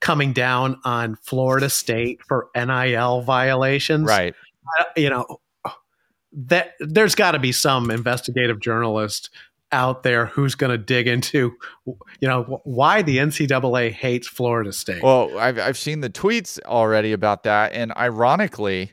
[0.00, 4.34] coming down on Florida State for NIL violations, right?
[4.96, 5.40] You know
[6.32, 9.30] that there's got to be some investigative journalist
[9.70, 11.54] out there who's going to dig into,
[11.86, 15.02] you know, why the NCAA hates Florida State.
[15.02, 18.92] Well, I've I've seen the tweets already about that, and ironically,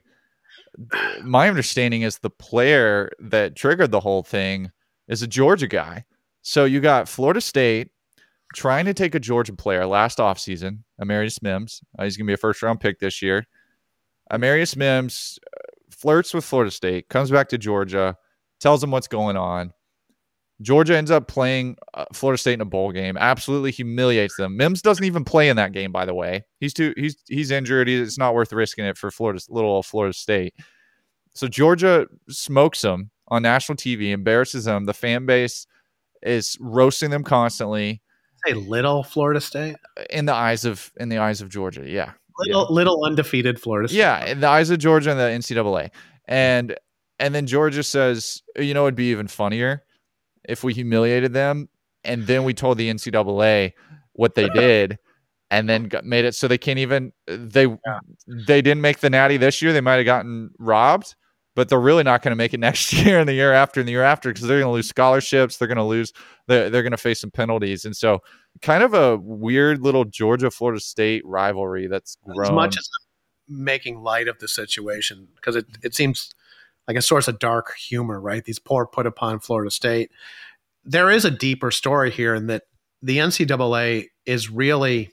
[1.23, 4.71] my understanding is the player that triggered the whole thing
[5.07, 6.05] is a Georgia guy.
[6.41, 7.91] So you got Florida State
[8.53, 11.81] trying to take a Georgia player last offseason, Amarius Mims.
[11.97, 13.47] Uh, he's going to be a first round pick this year.
[14.31, 15.39] Amarius Mims
[15.89, 18.15] flirts with Florida State, comes back to Georgia,
[18.59, 19.71] tells them what's going on
[20.61, 24.55] Georgia ends up playing uh, Florida State in a bowl game, absolutely humiliates them.
[24.55, 26.45] Mims doesn't even play in that game, by the way.
[26.59, 27.89] He's too he's he's injured.
[27.89, 30.53] It's not worth risking it for Florida little Florida State.
[31.33, 34.85] So Georgia smokes them on national TV, embarrasses them.
[34.85, 35.67] The fan base
[36.21, 38.01] is roasting them constantly.
[38.47, 39.75] Say little Florida State
[40.09, 41.83] in the eyes of in the eyes of Georgia.
[41.85, 42.73] Yeah, little, yeah.
[42.73, 43.87] little undefeated Florida.
[43.87, 43.97] State.
[43.97, 45.89] Yeah, in the eyes of Georgia and the NCAA,
[46.27, 46.75] and
[47.19, 49.83] and then Georgia says, you know, it'd be even funnier
[50.47, 51.69] if we humiliated them,
[52.03, 53.73] and then we told the NCAA
[54.13, 54.97] what they did,
[55.51, 57.99] and then got, made it so they can't even they Yeah.
[58.47, 59.73] they didn't make the natty this year.
[59.73, 61.15] They might have gotten robbed,
[61.55, 63.87] but they're really not going to make it next year and the year after and
[63.87, 65.57] the year after because they're going to lose scholarships.
[65.57, 66.13] They're going to lose.
[66.47, 68.21] They're, they're going to face some penalties, and so
[68.61, 72.45] kind of a weird little Georgia Florida State rivalry that's grown.
[72.45, 72.89] as much as
[73.49, 76.33] I'm making light of the situation because it, it seems
[76.87, 78.43] like a source of dark humor, right?
[78.43, 80.11] These poor put upon Florida State.
[80.83, 82.63] There is a deeper story here in that
[83.01, 85.11] the NCAA is really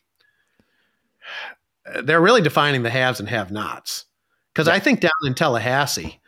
[2.03, 4.07] they're really defining the haves and have nots.
[4.53, 6.21] Because I think down in Tallahassee,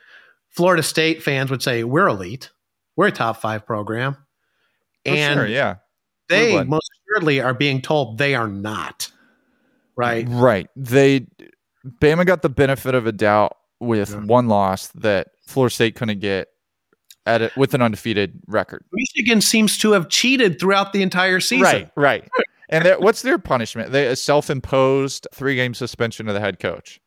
[0.54, 2.50] Florida State fans would say we're elite,
[2.96, 4.14] we're a top five program,
[5.04, 5.76] For and sure, yeah.
[6.28, 9.10] they most assuredly are being told they are not.
[9.96, 10.26] Right.
[10.28, 10.68] Right.
[10.76, 11.26] They
[12.00, 14.20] Bama got the benefit of a doubt with Yeah.
[14.24, 16.48] one loss that Florida State couldn't get
[17.26, 18.84] at it with an undefeated record.
[18.92, 21.62] Michigan seems to have cheated throughout the entire season.
[21.62, 22.28] Right, right.
[22.70, 23.92] And what's their punishment?
[23.92, 27.00] They a self-imposed three-game suspension of the head coach.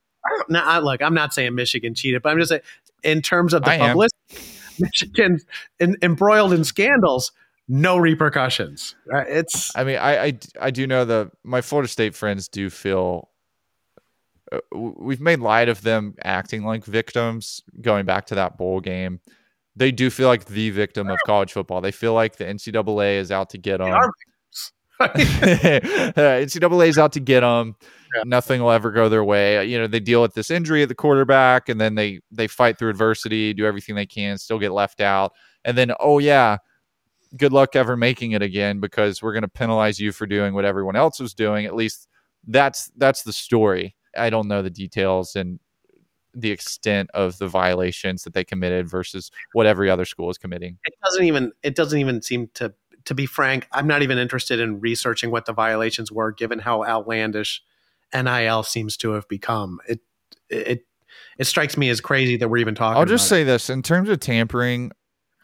[0.49, 2.61] Now, look, I'm not saying Michigan cheated, but I'm just saying
[3.03, 5.39] in terms of the I publicity, Michigan
[5.79, 7.31] in, embroiled in scandals,
[7.67, 8.95] no repercussions.
[9.05, 9.27] Right?
[9.27, 13.29] It's I mean, I, I I do know the my Florida State friends do feel
[14.51, 19.19] uh, we've made light of them acting like victims going back to that bowl game.
[19.75, 21.81] They do feel like the victim of college football.
[21.81, 23.87] They feel like the NCAA is out to get them.
[23.87, 24.11] they are
[24.99, 25.29] victims.
[26.15, 27.75] NCAA is out to get them.
[28.15, 28.23] Yeah.
[28.25, 29.65] Nothing will ever go their way.
[29.65, 32.79] You know, they deal with this injury at the quarterback, and then they they fight
[32.79, 35.33] through adversity, do everything they can, still get left out,
[35.65, 36.57] and then oh yeah,
[37.35, 40.65] good luck ever making it again because we're going to penalize you for doing what
[40.65, 41.65] everyone else was doing.
[41.65, 42.07] At least
[42.47, 43.95] that's that's the story.
[44.15, 45.59] I don't know the details and
[46.33, 50.77] the extent of the violations that they committed versus what every other school is committing.
[50.85, 52.73] it doesn't even it doesn't even seem to
[53.07, 53.67] to be frank.
[53.71, 57.63] I'm not even interested in researching what the violations were, given how outlandish
[58.13, 59.79] NIL seems to have become.
[59.87, 60.01] It
[60.49, 60.85] it
[61.37, 62.97] it strikes me as crazy that we're even talking.
[62.97, 64.91] I'll just say this in terms of tampering,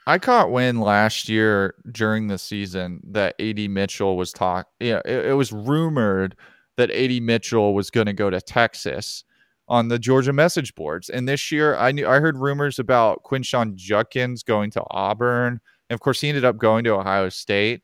[0.05, 4.67] I caught wind last year during the season that AD Mitchell was talk.
[4.79, 6.35] Yeah, it, it was rumored
[6.75, 9.23] that AD Mitchell was going to go to Texas
[9.69, 11.09] on the Georgia message boards.
[11.09, 15.95] And this year, I knew I heard rumors about Quinshon Judkins going to Auburn, and
[15.95, 17.81] of course, he ended up going to Ohio State.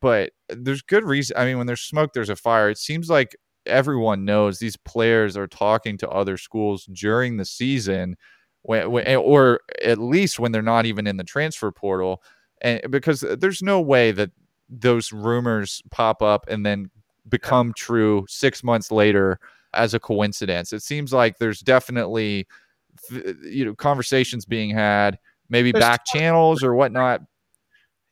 [0.00, 1.36] But there's good reason.
[1.36, 2.70] I mean, when there's smoke, there's a fire.
[2.70, 3.36] It seems like
[3.66, 8.16] everyone knows these players are talking to other schools during the season
[8.62, 12.22] when, when, eh, or at least when they're not even in the transfer portal
[12.62, 14.30] and because there's no way that
[14.68, 16.90] those rumors pop up and then
[17.28, 19.38] become true 6 months later
[19.72, 22.46] as a coincidence it seems like there's definitely
[23.42, 27.22] you know conversations being had maybe There's back channels or whatnot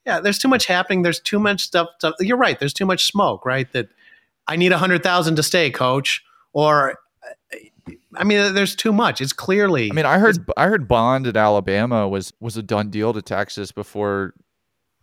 [0.09, 1.03] yeah, there's too much happening.
[1.03, 1.89] There's too much stuff.
[1.99, 2.59] stuff- You're right.
[2.59, 3.45] There's too much smoke.
[3.45, 3.71] Right.
[3.73, 3.89] That
[4.47, 6.23] I need a hundred thousand to stay, coach.
[6.55, 6.95] Or
[8.17, 9.21] I mean, there's too much.
[9.21, 9.91] It's clearly.
[9.91, 13.23] I mean, I heard I heard Bond at Alabama was was a done deal to
[13.23, 14.35] Texas before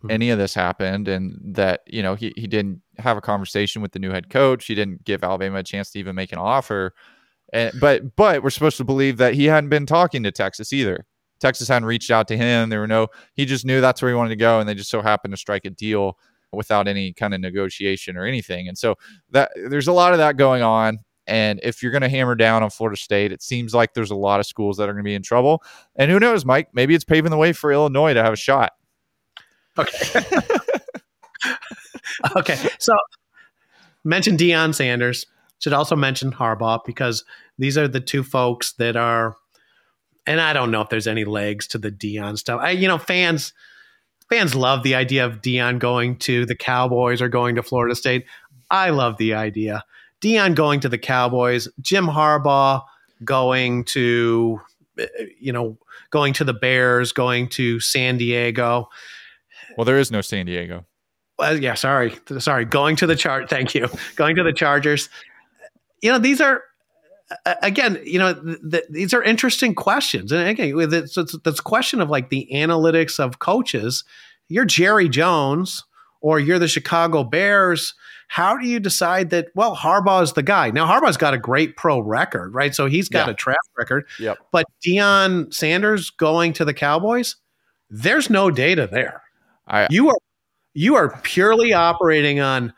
[0.02, 0.10] Hmm.
[0.10, 3.92] any of this happened, and that you know he he didn't have a conversation with
[3.92, 4.66] the new head coach.
[4.66, 6.92] He didn't give Alabama a chance to even make an offer.
[7.52, 11.06] And, but but we're supposed to believe that he hadn't been talking to Texas either.
[11.40, 12.68] Texas hadn't reached out to him.
[12.68, 13.08] There were no.
[13.34, 15.38] He just knew that's where he wanted to go, and they just so happened to
[15.38, 16.18] strike a deal
[16.52, 18.68] without any kind of negotiation or anything.
[18.68, 18.96] And so
[19.30, 21.00] that there's a lot of that going on.
[21.28, 24.16] And if you're going to hammer down on Florida State, it seems like there's a
[24.16, 25.62] lot of schools that are going to be in trouble.
[25.96, 26.68] And who knows, Mike?
[26.72, 28.72] Maybe it's paving the way for Illinois to have a shot.
[29.76, 30.20] Okay.
[32.36, 32.68] okay.
[32.78, 32.92] So
[34.04, 35.26] mention Deion Sanders.
[35.58, 37.24] Should also mention Harbaugh because
[37.58, 39.36] these are the two folks that are
[40.26, 42.60] and I don't know if there's any legs to the Deion stuff.
[42.62, 43.52] I you know, fans
[44.28, 48.24] fans love the idea of Deion going to the Cowboys or going to Florida State.
[48.70, 49.84] I love the idea.
[50.20, 52.82] Deion going to the Cowboys, Jim Harbaugh
[53.24, 54.60] going to
[55.00, 55.04] uh,
[55.38, 55.78] you know,
[56.10, 58.88] going to the Bears, going to San Diego
[59.76, 60.86] Well, there is no San Diego.
[61.38, 62.64] well, yeah, sorry, sorry.
[62.64, 63.50] Going to the chart.
[63.50, 63.88] Thank you.
[64.16, 65.08] Going to the Chargers.
[66.02, 66.62] You know, these are
[67.62, 68.00] again.
[68.04, 72.00] You know, th- th- these are interesting questions, and again, with it's, it's this question
[72.00, 74.04] of like the analytics of coaches.
[74.48, 75.84] You're Jerry Jones,
[76.20, 77.94] or you're the Chicago Bears.
[78.28, 79.48] How do you decide that?
[79.54, 80.70] Well, Harbaugh is the guy.
[80.70, 82.74] Now, Harbaugh's got a great pro record, right?
[82.74, 83.32] So he's got Yeah.
[83.32, 84.06] a track record.
[84.18, 84.38] Yep.
[84.52, 87.36] But Deion Sanders going to the Cowboys,
[87.88, 89.22] there's no data there
[89.68, 90.18] I you are
[90.74, 92.72] you are purely operating on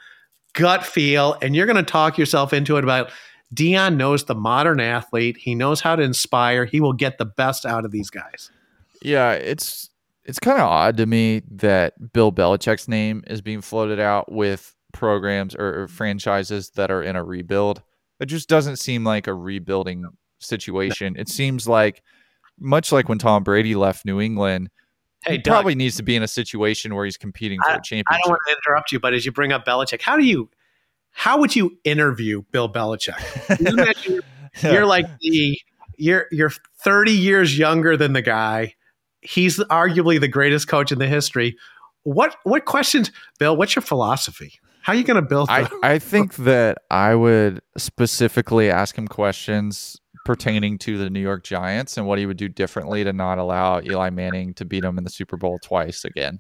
[0.53, 3.11] gut feel and you're going to talk yourself into it about
[3.55, 5.37] Deion knows the modern athlete.
[5.37, 6.65] He knows how to inspire.
[6.65, 8.51] He will get the best out of these guys.
[9.03, 9.91] Yeah, it's
[10.25, 14.75] it's kind of odd to me that Bill Belichick's name is being floated out with
[14.93, 17.83] programs or, or franchises that are in a rebuild.
[18.21, 20.05] It just doesn't seem like a rebuilding
[20.39, 21.17] situation.
[21.17, 22.03] It seems like
[22.59, 24.69] much like when Tom Brady left New England,
[25.25, 27.75] Hey, he Doug, probably needs to be in a situation where he's competing for a
[27.75, 28.07] I championship.
[28.11, 30.49] I don't want to interrupt you, but as you bring up Belichick, how do you,
[31.19, 33.19] how would you interview Bill Belichick?
[33.59, 34.21] You imagine
[34.63, 35.61] you're like the
[35.97, 36.53] you're you're
[36.85, 38.75] 30 years younger than the guy.
[39.21, 41.57] He's arguably the greatest coach in the history.
[42.05, 43.11] What what questions,
[43.41, 43.57] Bill?
[43.57, 44.61] What's your philosophy?
[44.83, 45.49] How are you going to build?
[45.51, 51.43] I, I think that I would specifically ask him questions pertaining to the New York
[51.43, 54.97] Giants and what he would do differently to not allow Eli Manning to beat him
[54.97, 56.39] in the Super Bowl twice again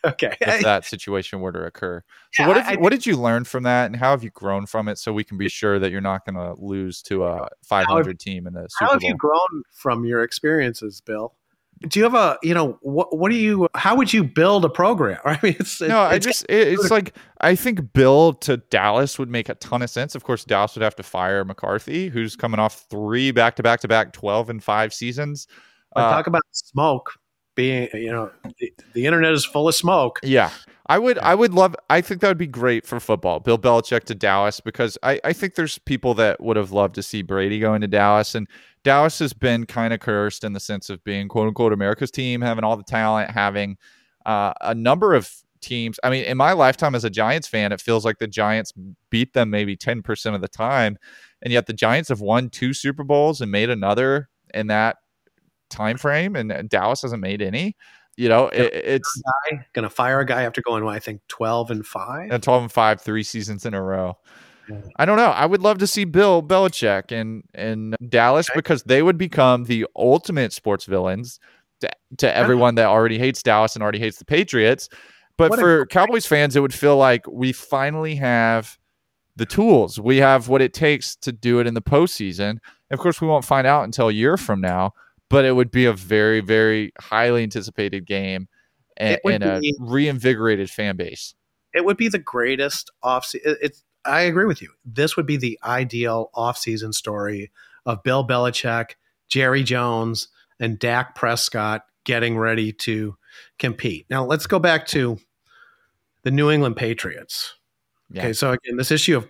[0.06, 0.36] okay.
[0.40, 2.02] if that situation were to occur.
[2.32, 4.30] So Yeah, what have I- what did you learn from that and how have you
[4.30, 7.24] grown from it so we can be sure that you're not going to lose to
[7.24, 9.08] a 500 team in the How have Bowl?
[9.10, 11.34] you grown from your experiences, Bill?
[11.88, 13.16] Do you have a you know what?
[13.16, 13.66] What do you?
[13.74, 15.18] How would you build a program?
[15.24, 19.18] I mean, it's no, I it's- just it, it's like I think Bill to Dallas
[19.18, 20.14] would make a ton of sense.
[20.14, 23.80] Of course, Dallas would have to fire McCarthy, who's coming off three back to back
[23.80, 25.46] to back twelve and five seasons.
[25.96, 27.14] Uh, talk about smoke
[27.60, 30.18] being, you know, the, the internet is full of smoke.
[30.22, 30.50] Yeah.
[30.86, 33.38] I would I would love I think that would be great for football.
[33.38, 37.02] Bill Belichick to Dallas because I, I think there's people that would have loved to
[37.02, 38.48] see Brady going to Dallas and
[38.82, 42.40] Dallas has been kind of cursed in the sense of being quote unquote America's team,
[42.40, 43.76] having all the talent, having
[44.24, 45.30] uh, a number of
[45.60, 46.00] teams.
[46.02, 48.72] I mean, in my lifetime as a Giants fan, it feels like the Giants
[49.10, 50.96] beat them maybe 10% of the time.
[51.42, 54.96] And yet the Giants have won two Super Bowls and made another in that
[55.70, 57.76] time frame and, and Dallas hasn't made any.
[58.16, 61.70] You know, it, it's Guy to fire a guy after going, well, I think twelve
[61.70, 62.30] and five.
[62.30, 64.18] and 12 and 5 three seasons in a row.
[64.96, 65.30] I don't know.
[65.30, 69.86] I would love to see Bill Belichick in in Dallas because they would become the
[69.96, 71.40] ultimate sports villains
[71.80, 74.88] to, to everyone that already hates Dallas and already hates the Patriots.
[75.36, 78.78] But What a for Cowboys fans, it would feel like we finally have
[79.36, 79.98] the tools.
[79.98, 82.58] We have what it takes to do it in the postseason.
[82.90, 84.92] Of course, we won't find out until a year from now,
[85.30, 88.48] but it would be a very, very highly anticipated game
[88.98, 91.34] and, It and a be- reinvigorated fan base.
[91.72, 93.34] It would be the greatest off.
[93.34, 93.82] It, it's.
[94.04, 94.70] I agree with you.
[94.84, 97.50] This would be the ideal off-season story
[97.84, 98.92] of Bill Belichick,
[99.28, 100.28] Jerry Jones,
[100.58, 103.16] and Dak Prescott getting ready to
[103.58, 104.06] compete.
[104.08, 105.18] Now let's go back to
[106.22, 107.54] the New England Patriots.
[108.10, 108.22] Yeah.
[108.22, 109.28] Okay, so again, this issue of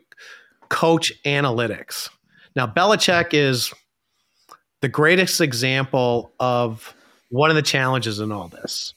[0.69, 2.09] coach analytics.
[2.57, 3.73] Now, Belichick is
[4.81, 6.95] the greatest example of
[7.31, 8.95] one of the challenges in all this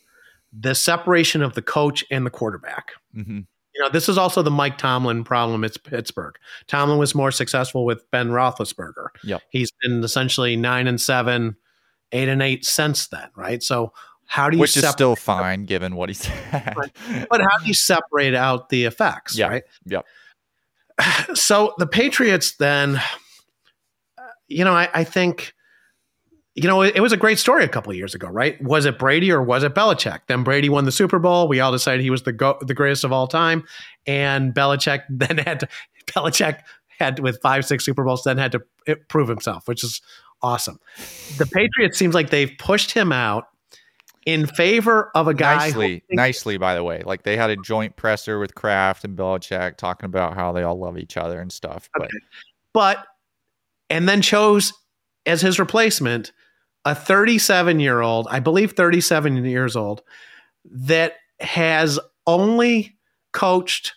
[0.58, 2.92] the separation of the coach and the quarterback.
[3.14, 3.40] hmm
[3.76, 5.64] You know, this is also the Mike Tomlin problem.
[5.64, 6.36] It's Pittsburgh.
[6.68, 9.08] Tomlin was more successful with Ben Roethlisberger.
[9.24, 9.42] Yep.
[9.50, 11.56] He's been essentially nine and seven,
[12.12, 13.64] eight and eight since then, right?
[13.64, 13.94] So,
[14.28, 16.76] how do you which is still fine given what he's had.
[17.32, 19.48] but how do you separate out the effects, Yeah.
[19.48, 19.64] right?
[19.86, 20.06] Yep.
[21.34, 22.98] So the Patriots then,
[24.18, 25.54] uh, you know, I, I think,
[26.56, 28.62] you know, it, it was a great story a couple of years ago, right?
[28.62, 30.20] Was it Brady or was it Belichick?
[30.28, 31.48] Then Brady won the Super Bowl.
[31.48, 33.64] We all decided he was the go- the greatest of all time,
[34.06, 35.68] and Belichick then had to
[36.08, 36.60] Belichick
[37.00, 38.62] had with five six Super Bowls then had to
[39.10, 40.02] prove himself, which is
[40.42, 40.80] awesome.
[41.38, 43.46] The Patriots seems like they've pushed him out
[44.26, 47.02] in favor of a guy who- nicely, nicely, by the way.
[47.06, 50.80] Like they had a joint presser with Kraft and Belichick talking about how they all
[50.80, 51.90] love each other and stuff.
[51.94, 52.18] But Okay.
[52.74, 53.06] but
[53.90, 54.72] and then chose
[55.26, 56.32] as his replacement
[56.86, 60.04] a 37 year old, I believe 37 years old,
[60.66, 62.98] that has only
[63.32, 63.94] coached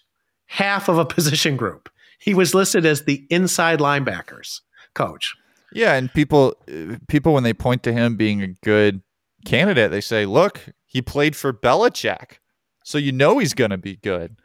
[0.46, 1.88] half of a position group.
[2.18, 4.60] He was listed as the inside linebackers
[4.94, 5.34] coach.
[5.72, 9.02] yeah, and people, uh, people when they point to him being a good
[9.44, 12.38] candidate, they say, "Look, he played for Belichick,
[12.82, 14.38] so you know he's going to be good." I'm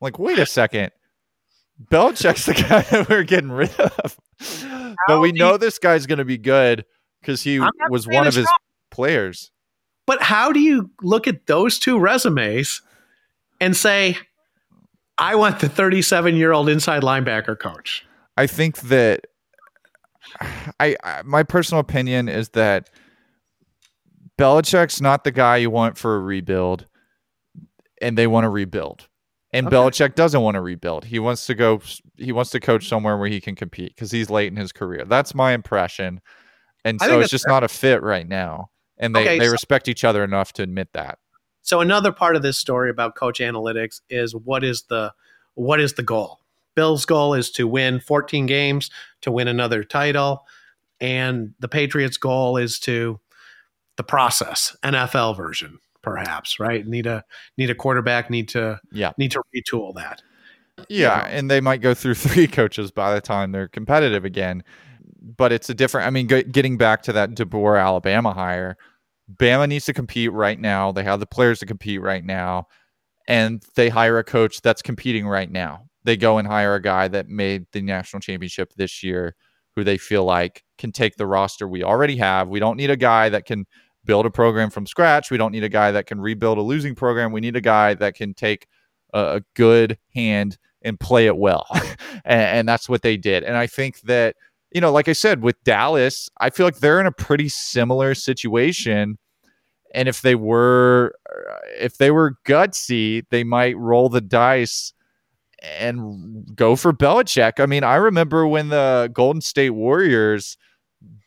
[0.00, 0.92] like, wait a second,
[1.90, 4.20] Belichick's the guy that we're getting rid of,
[5.08, 6.84] but we know this guy's going to be good
[7.24, 8.58] because he was one of his wrong.
[8.90, 9.50] players.
[10.06, 12.82] But how do you look at those two resumes
[13.60, 14.18] and say,
[15.16, 18.04] I want the 37 year old inside linebacker coach?
[18.36, 19.26] I think that
[20.80, 22.90] I, I my personal opinion is that
[24.38, 26.86] Belichick's not the guy you want for a rebuild,
[28.02, 29.08] and they want to rebuild.
[29.52, 29.76] And Okay.
[29.76, 31.04] Belichick doesn't want to rebuild.
[31.04, 31.80] He wants to go.
[32.16, 35.04] He wants to coach somewhere where he can compete because he's late in his career.
[35.06, 36.20] That's my impression.
[36.84, 38.70] And so it's just not a fit right now.
[38.98, 41.18] And they, Okay, they so- respect each other enough to admit that.
[41.62, 45.14] So another part of this story about coach analytics is what is the
[45.54, 46.40] what is the goal?
[46.74, 48.90] Bill's goal is to win 14 games
[49.22, 50.44] to win another title,
[51.00, 53.18] and the Patriots' goal is to
[53.96, 56.60] the process, NFL version, perhaps.
[56.60, 56.86] Right?
[56.86, 57.24] Need a
[57.56, 58.28] need a quarterback.
[58.28, 60.20] Need to yeah need to retool that.
[60.88, 64.64] Yeah, and they might go through three coaches by the time they're competitive again.
[65.36, 66.06] But it's a different.
[66.06, 68.76] I mean, g- getting back to that DeBoer Alabama hire,
[69.36, 70.92] Bama needs to compete right now.
[70.92, 72.66] They have the players to compete right now,
[73.26, 75.86] and they hire a coach that's competing right now.
[76.04, 79.34] They go and hire a guy that made the national championship this year,
[79.74, 82.48] who they feel like can take the roster we already have.
[82.48, 83.64] We don't need a guy that can
[84.04, 85.30] build a program from scratch.
[85.30, 87.32] We don't need a guy that can rebuild a losing program.
[87.32, 88.66] We need a guy that can take
[89.14, 91.66] a, good hand and play it well.
[92.24, 93.44] and, and that's what they did.
[93.44, 94.36] And I think that
[94.74, 98.14] you know, like I said, with Dallas, I feel like they're in a pretty similar
[98.14, 99.18] situation.
[99.94, 101.14] And if they were,
[101.78, 104.92] if they were gutsy, they might roll the dice
[105.62, 107.60] and go for Belichick.
[107.60, 110.58] I mean, I remember when the Golden State Warriors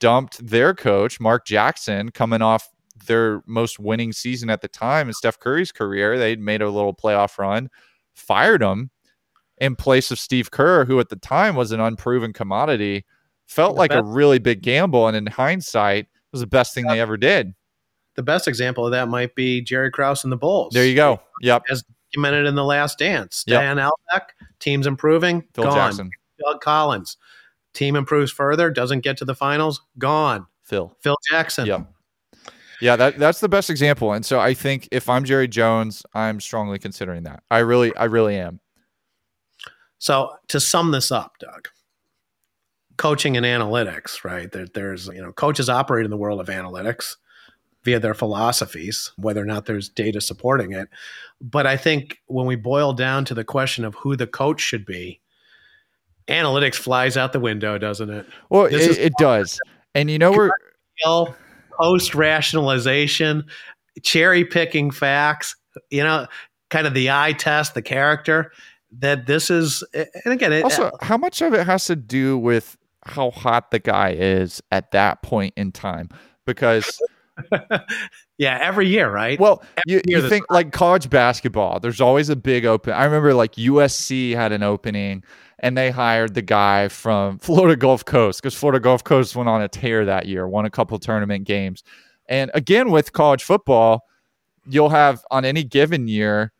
[0.01, 2.67] dumped their coach, Mark Jackson, coming off
[3.07, 6.17] their most winning season at the time in Steph Curry's career.
[6.17, 7.69] They'd made a little playoff run,
[8.13, 8.89] fired him
[9.57, 13.05] in place of Steve Kerr, who at the time was an unproven commodity
[13.47, 14.01] felt the like best.
[14.01, 17.53] a really big gamble, and in hindsight, was the best thing they ever did.
[18.15, 20.73] The best example of that might be Jerry Krause and the Bulls.
[20.73, 21.21] There you go.
[21.41, 21.63] Yep.
[21.69, 23.43] As documented in the Last Dance.
[23.47, 23.59] Yep.
[23.59, 24.29] Stan Albeck,
[24.59, 25.73] team's improving, Phil gone.
[25.73, 26.09] Jackson.
[26.43, 27.17] Doug Collins,
[27.73, 30.45] team improves further, doesn't get to the finals, gone.
[30.63, 30.95] Phil.
[31.01, 31.65] Phil Jackson.
[31.65, 31.87] Yep.
[32.79, 34.13] Yeah, that that's the best example.
[34.13, 37.41] And so I think if I'm Jerry Jones, I'm strongly considering that.
[37.49, 38.59] I really, I really am.
[39.97, 41.69] So to sum this up, Doug,
[42.97, 44.51] coaching and analytics, right?
[44.51, 47.15] There, there's, you know, coaches operate in the world of analytics
[47.83, 50.89] via their philosophies, whether or not there's data supporting it.
[51.39, 54.85] But I think when we boil down to the question of who the coach should
[54.85, 55.21] be,
[56.27, 58.25] analytics flies out the window, doesn't it?
[58.49, 59.59] Well, it, it does.
[59.95, 60.51] And you know, we're
[61.79, 63.45] post rationalization,
[64.03, 65.55] cherry picking facts,
[65.89, 66.27] you know,
[66.69, 68.51] kind of the eye test, the character
[68.99, 72.77] that this is and again it, also how much of it has to do with
[73.07, 76.09] how hot the guy is at that point in time
[76.45, 76.99] because
[78.37, 79.39] yeah every year right?
[79.39, 83.53] Well you, you think like college basketball there's always a big open i remember like
[83.53, 85.23] usc had an opening
[85.59, 89.61] and they hired the guy from florida gulf coast because florida gulf coast went on
[89.61, 91.83] a tear that year won a couple tournament games.
[92.29, 94.03] And again with college football
[94.67, 96.51] you'll have on any given year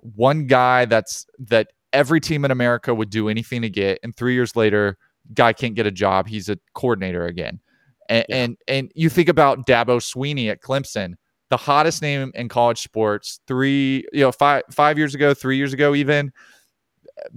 [0.00, 4.34] one guy that's that every team in america would do anything to get and three
[4.34, 4.96] years later
[5.34, 6.26] guy can't get a job.
[6.26, 7.60] He's a coordinator again.
[8.08, 8.36] And, yeah.
[8.36, 11.14] and and you think about Dabo Swinney at Clemson,
[11.50, 13.40] the hottest name in college sports.
[13.46, 16.32] Three, you know, five five years ago, three years ago, even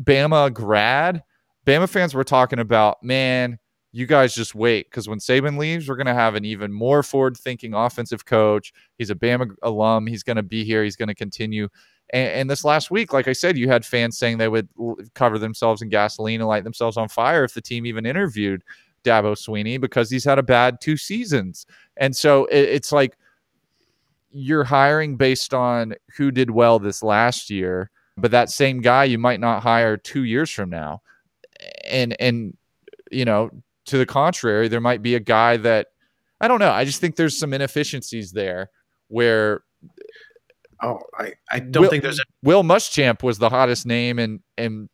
[0.01, 1.23] Bama grad.
[1.65, 3.59] Bama fans were talking about, man,
[3.91, 7.03] you guys just wait because when Saban leaves, we're going to have an even more
[7.03, 8.73] forward thinking offensive coach.
[8.97, 10.07] He's a Bama alum.
[10.07, 10.83] He's going to be here.
[10.83, 11.67] He's going to continue.
[12.14, 14.68] And, and, this last week, like I said, you had fans saying they would
[15.14, 18.64] cover themselves in gasoline and light themselves on fire if the team even interviewed
[19.03, 21.66] Dabo Swinney because he's had a bad two seasons.
[21.97, 23.18] And so it, it's like
[24.32, 29.18] you're hiring based on who did well this last year, but that same guy you
[29.18, 31.01] might not hire two years from now.
[31.86, 32.57] And and
[33.12, 33.51] you know,
[33.86, 35.88] to the contrary, there might be a guy that
[36.39, 36.72] I don't know.
[36.72, 38.70] I just think there's some inefficiencies there
[39.09, 39.64] where
[40.82, 44.41] Oh, I, I don't Will, think there's a Will Muschamp was the hottest name in
[44.57, 44.89] in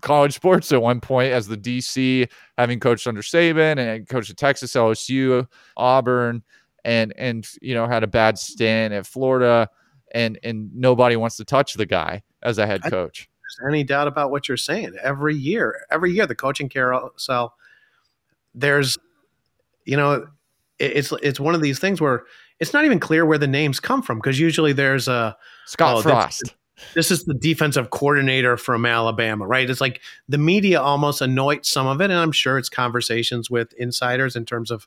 [0.00, 4.36] college sports at one point as the DC, having coached under Saban and coached at
[4.36, 6.42] Texas, LSU, Auburn,
[6.84, 9.68] and and you know had a bad stint at Florida,
[10.12, 13.28] and and nobody wants to touch the guy as a head coach.
[13.58, 14.94] There's any doubt about what you're saying?
[15.02, 17.54] Every year, every year, the coaching carousel.
[18.54, 18.96] There's,
[19.84, 20.26] you know,
[20.78, 22.24] it's it's one of these things where
[22.60, 25.36] it's not even clear where the names come from because usually there's a
[25.66, 26.54] Scott oh, Frost.
[26.94, 29.68] This, is the defensive coordinator from Alabama, right?
[29.68, 33.72] It's like the media almost anoints some of it, and I'm sure it's conversations with
[33.74, 34.86] insiders in terms of,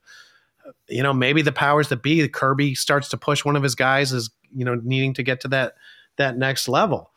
[0.67, 2.27] uh, you know, maybe the powers that be.
[2.27, 5.47] Kirby starts to push one of his guys as you know needing to get to
[5.49, 5.75] that
[6.17, 7.11] that next level,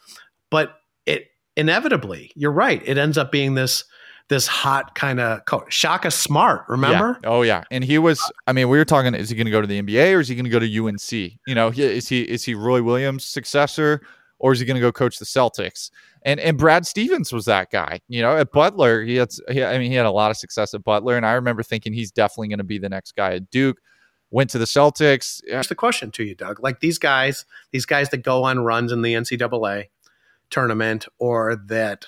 [0.48, 3.84] but it inevitably, you're right, it ends up being this
[4.32, 5.72] this hot kind of coach.
[5.72, 7.18] Shaka Smart, remember?
[7.22, 7.28] Yeah.
[7.28, 8.18] Oh yeah, and he was.
[8.46, 9.14] I mean, we were talking.
[9.14, 10.86] Is he going to go to the NBA or is he going to go to
[10.86, 11.12] UNC?
[11.46, 14.00] You know, is he is he Roy Williams' successor
[14.38, 15.90] or is he going to go coach the Celtics?
[16.22, 18.00] And and Brad Stevens was that guy.
[18.08, 19.28] You know, at Butler, he had.
[19.50, 21.92] He, I mean, he had a lot of success at Butler, and I remember thinking
[21.92, 23.78] he's definitely going to be the next guy at Duke.
[24.30, 25.42] Went to the Celtics.
[25.46, 26.62] Here's the question to you, Doug.
[26.62, 29.88] Like these guys, these guys that go on runs in the NCAA
[30.48, 32.06] tournament or that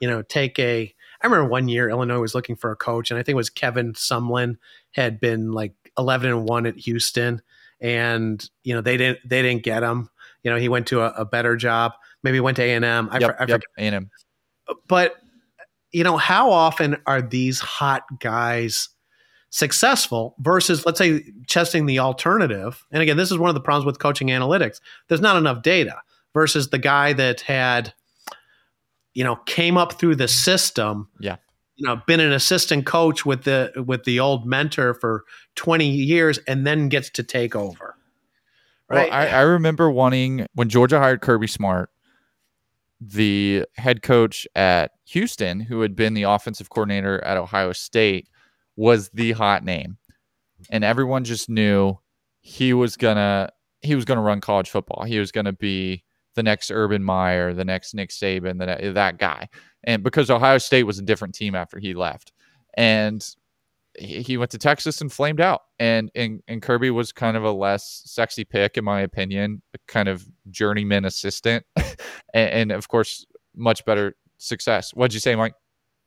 [0.00, 0.92] you know, take a.
[1.22, 3.50] I remember one year Illinois was looking for a coach, and I think it was
[3.50, 4.56] Kevin Sumlin
[4.92, 7.42] had been like eleven and one at Houston,
[7.80, 10.10] and you know they didn't they didn't get him.
[10.42, 11.92] You know, he went to a, a better job.
[12.22, 13.08] Maybe went to A and M.
[13.10, 14.10] I, yep, I yep, A&M.
[14.88, 15.16] But
[15.92, 18.88] you know, how often are these hot guys
[19.50, 22.84] successful versus, let's say, testing the alternative?
[22.92, 24.80] And again, this is one of the problems with coaching analytics.
[25.08, 26.02] There's not enough data
[26.34, 27.94] versus the guy that had,
[29.16, 31.08] you know, came up through the system.
[31.20, 31.36] Yeah.
[31.76, 36.38] You know, been an assistant coach with the with the old mentor for 20 years
[36.46, 37.96] and then gets to take over.
[38.90, 39.10] Right.
[39.10, 41.88] Well, I, I remember wanting when Georgia hired Kirby Smart,
[43.00, 48.28] the head coach at Houston, who had been the offensive coordinator at Ohio State,
[48.76, 49.96] was the hot name.
[50.68, 51.98] And everyone just knew
[52.40, 53.48] he was gonna
[53.80, 55.04] he was gonna run college football.
[55.04, 56.04] He was gonna be
[56.36, 59.48] the next Urban Meyer, the next Nick Saban, that that guy.
[59.82, 62.32] And because Ohio State was a different team after he left.
[62.74, 63.26] And
[63.98, 65.62] he went to Texas and flamed out.
[65.78, 69.78] And, and and Kirby was kind of a less sexy pick, in my opinion, a
[69.88, 71.90] kind of journeyman assistant, and,
[72.34, 74.92] and, of course, much better success.
[74.92, 75.54] What'd you say, Mike?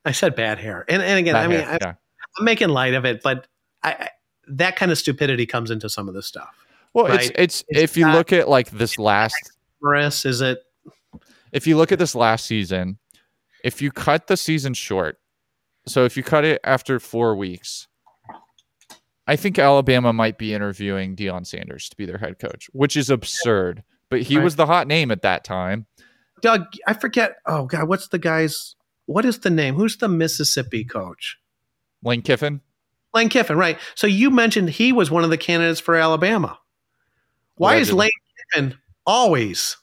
[0.06, 1.94] I said bad hair, and and again, bad I mean, hair, I, yeah.
[2.38, 3.48] I'm making light of it, but
[3.84, 4.10] I, I,
[4.48, 6.66] that kind of stupidity comes into some of this stuff.
[6.94, 7.20] Well, right?
[7.20, 9.52] it's, it's it's if you look at like this last,
[10.26, 10.60] Is it?
[11.52, 13.00] If you look at this last season,
[13.64, 15.18] if you cut the season short
[15.90, 17.88] so if you cut it after four weeks,
[19.28, 23.10] I think Alabama might be interviewing Deion Sanders to be their head coach, which is
[23.10, 23.84] absurd.
[24.10, 24.44] But he right.
[24.44, 25.86] was the hot name at that time.
[26.42, 27.36] Doug, I forget.
[27.46, 28.76] Oh God, what's the guy's?
[29.06, 29.76] What is the name?
[29.76, 31.38] Who's the Mississippi coach?
[32.04, 32.62] Lane Kiffin.
[33.14, 33.78] Lane Kiffin, right?
[33.96, 36.60] So you mentioned he was one of the candidates for Alabama.
[37.56, 37.82] Why Allegedly.
[37.82, 38.10] is Lane
[38.54, 38.80] Kiffin
[39.10, 39.76] always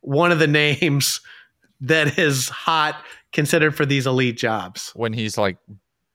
[0.00, 1.20] one of the names
[1.80, 2.96] that is hot
[3.32, 4.92] considered for these elite jobs.
[4.94, 5.58] When he's like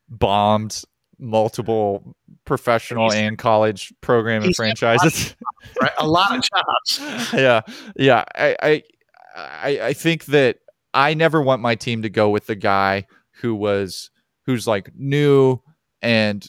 [0.10, 0.84] bombed
[1.20, 2.16] multiple
[2.46, 5.36] professional and college program and franchises.
[5.36, 5.92] A lot, right?
[6.00, 7.34] a lot of jobs.
[7.34, 7.62] yeah.
[7.96, 8.26] Yeah.
[8.36, 8.84] I, I
[9.36, 10.58] I I think that
[10.94, 13.06] I never want my team to go with the guy
[13.42, 14.10] who was
[14.46, 15.60] who's like new
[16.02, 16.46] and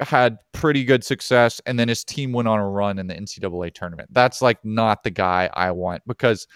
[0.00, 3.72] had pretty good success and then his team went on a run in the NCAA
[3.74, 4.10] tournament.
[4.12, 6.46] That's like not the guy I want because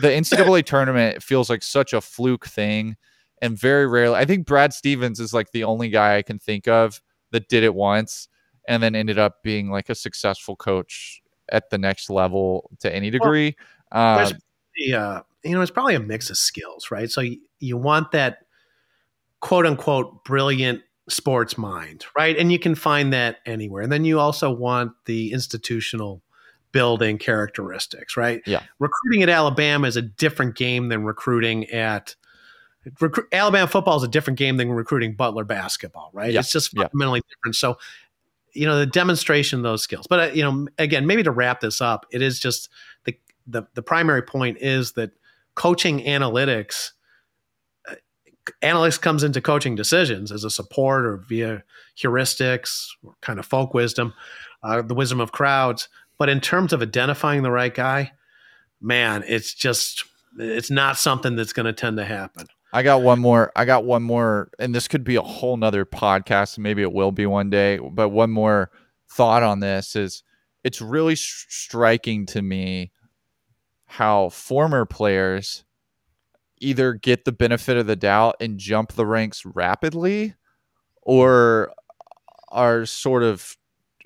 [0.00, 2.96] the NCAA tournament feels like such a fluke thing,
[3.42, 4.16] and very rarely.
[4.16, 7.00] I think Brad Stevens is like the only guy I can think of
[7.30, 8.28] that did it once
[8.68, 11.20] and then ended up being like a successful coach
[11.50, 13.54] at the next level to any degree.
[13.92, 14.32] Well, uh,
[14.76, 17.10] the, uh, you know, it's probably a mix of skills, right?
[17.10, 18.38] So you, you want that
[19.40, 22.36] quote unquote brilliant sports mind, right?
[22.36, 23.82] And you can find that anywhere.
[23.82, 26.22] And then you also want the institutional
[26.72, 28.42] building characteristics, right?
[28.46, 28.62] Yeah.
[28.78, 32.16] Recruiting at Alabama is a different game than recruiting at
[33.32, 36.32] Alabama football is a different game than recruiting Butler basketball, right?
[36.32, 36.40] Yeah.
[36.40, 37.34] It's just fundamentally yeah.
[37.34, 37.56] different.
[37.56, 37.78] So,
[38.52, 40.06] you know, the demonstration of those skills.
[40.06, 42.68] But uh, you know, again, maybe to wrap this up, it is just
[43.04, 45.12] the the the primary point is that
[45.54, 46.90] coaching analytics
[48.62, 51.62] analytics comes into coaching decisions as a support or via
[51.98, 54.14] heuristics or kind of folk wisdom,
[54.62, 55.88] uh, the wisdom of crowds.
[56.18, 58.12] But in terms of identifying the right guy,
[58.80, 60.04] man, it's just
[60.38, 62.46] it's not something that's going to tend to happen.
[62.72, 63.52] I got one more.
[63.54, 66.58] I got one more, and this could be a whole nother podcast.
[66.58, 67.78] Maybe it will be one day.
[67.78, 68.70] But one more
[69.08, 70.24] thought on this is
[70.64, 72.90] it's really striking to me
[73.86, 75.64] how former players
[76.64, 80.34] either get the benefit of the doubt and jump the ranks rapidly
[81.02, 81.72] or
[82.50, 83.56] are sort of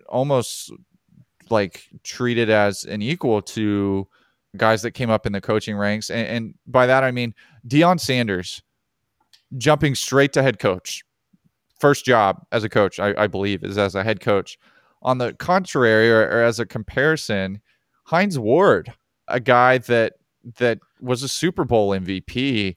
[0.09, 0.73] almost
[1.51, 4.07] like treated as an equal to
[4.57, 6.11] guys that came up in the coaching ranks.
[6.11, 7.35] And, and by that, I mean
[7.67, 8.63] Deion Sanders
[9.57, 11.03] jumping straight to head coach.
[11.79, 14.59] First job as a coach, I, I believe, is as a head coach.
[15.03, 17.61] On the contrary, or, or as a comparison,
[18.05, 18.93] Hines Ward,
[19.29, 20.15] a guy that
[20.57, 22.77] that was a Super Bowl MVP.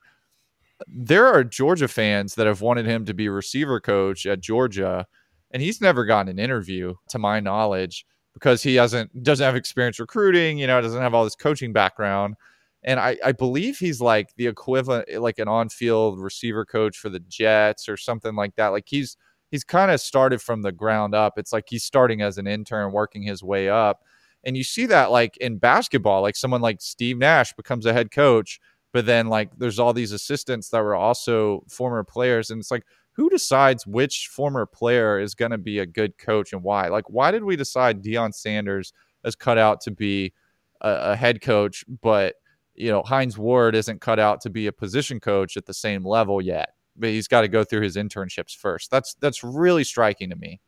[0.88, 5.06] There are Georgia fans that have wanted him to be receiver coach at Georgia,
[5.52, 10.00] and he's never gotten an interview, to my knowledge because he hasn't doesn't have experience
[10.00, 12.36] recruiting, you know, doesn't have all this coaching background.
[12.84, 17.20] And I, I believe he's like the equivalent, like an on-field receiver coach for the
[17.20, 18.70] Jets or something like that.
[18.70, 19.18] Like he's
[19.52, 21.38] he's kind of started from the ground up.
[21.38, 24.02] It's like he's starting as an intern, working his way up.
[24.44, 28.12] And you see that like in basketball, like someone like Steve Nash becomes a head
[28.12, 28.60] coach,
[28.92, 32.84] but then like there's all these assistants that were also former players, and it's like
[33.14, 36.88] who decides which former player is going to be a good coach and why?
[36.88, 38.94] Like, why did we decide Deion Sanders
[39.26, 40.34] is cut out to be
[40.82, 42.36] a, a head coach, but
[42.74, 46.06] you know, Hines Ward isn't cut out to be a position coach at the same
[46.06, 48.90] level yet, but he's got to go through his internships first.
[48.90, 50.62] That's that's really striking to me.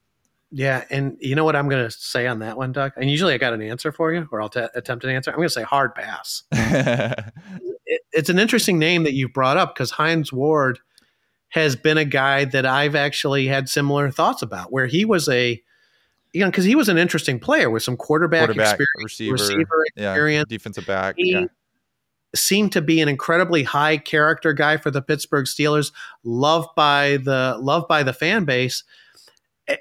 [0.55, 2.91] Yeah, and you know what I'm going to say on that one, Doug?
[2.95, 5.31] And usually I got an answer for you, or I'll t- attempt an answer.
[5.31, 6.43] I'm going to say hard pass.
[6.51, 10.77] it, it's an interesting name that you've brought up because Hines Ward
[11.49, 15.59] has been a guy that I've actually had similar thoughts about, where he was a,
[16.33, 20.29] you know, because he was an interesting player with some quarterback, Quarterback, experience, receiver, receiver
[20.29, 21.15] yeah, defensive back.
[21.17, 21.45] He yeah.
[22.35, 25.91] seemed to be an incredibly high character guy for the Pittsburgh Steelers,
[26.23, 28.83] loved by the loved by the fan base.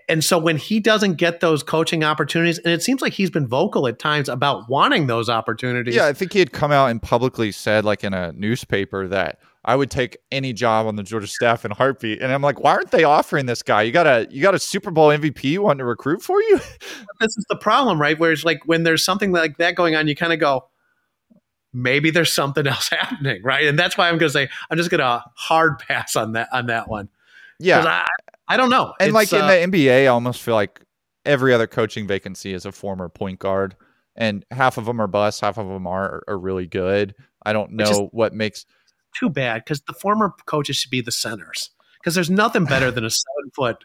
[0.09, 3.49] And so when he doesn't get those coaching opportunities, and it seems like he's been
[3.49, 5.95] vocal at times about wanting those opportunities.
[5.97, 9.41] Yeah, I think he had come out and publicly said, like in a newspaper, that
[9.65, 12.23] I would take any job on the Georgia staff in heartbeat.
[12.23, 13.83] And I'm like, why aren't they offering this guy?
[13.83, 16.59] You got a you got a Super Bowl MVP you want to recruit for you?
[17.21, 18.19] this is the problem, right?
[18.19, 20.69] Where it's like when there's something like that going on, you kind of go,
[21.73, 23.67] maybe there's something else happening, right?
[23.67, 26.49] And that's why I'm going to say I'm just going to hard pass on that
[26.53, 27.09] on that one
[27.63, 28.07] yeah, I,
[28.53, 28.95] I don't know.
[29.01, 30.81] and It's, like uh, in the NBA, I almost feel like
[31.25, 33.77] every other coaching vacancy is a former point guard,
[34.17, 37.15] and half of them are bust, half of them are are really good.
[37.45, 38.65] I don't know what makes.
[39.19, 43.05] too bad because the former coaches should be the centers because there's nothing better than
[43.05, 43.85] a seven foot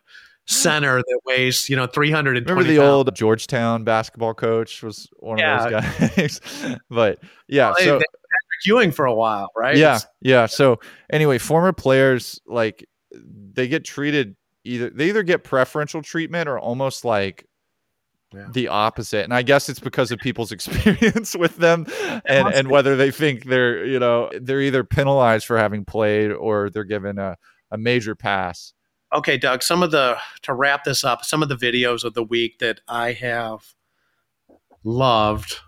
[0.49, 2.89] center that weighs you know 320 Remember the pounds.
[2.89, 5.65] old Georgetown basketball coach was one Yeah.
[5.65, 8.05] of those guys, but yeah, They- so they-
[8.65, 9.77] Ewing for a while, right?
[9.77, 10.45] Yeah, yeah.
[10.47, 10.79] So
[11.11, 14.35] anyway, former players like they get treated
[14.67, 17.45] either they either get preferential treatment or almost like
[18.33, 18.47] Yeah.
[18.51, 19.23] the opposite.
[19.23, 21.85] And I guess it's because of people's experience with them
[22.25, 26.69] and and whether they think they're, you know, they're either penalized for having played or
[26.69, 27.37] they're given a,
[27.71, 28.73] a major pass.
[29.13, 29.63] okay, Doug.
[29.63, 32.81] Some of the to wrap this up, some of the videos of the week that
[32.87, 33.73] I have
[34.83, 35.59] loved,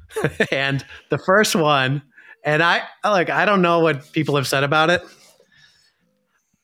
[0.52, 2.02] and the first one,
[2.44, 5.02] and I like I don't know what people have said about it.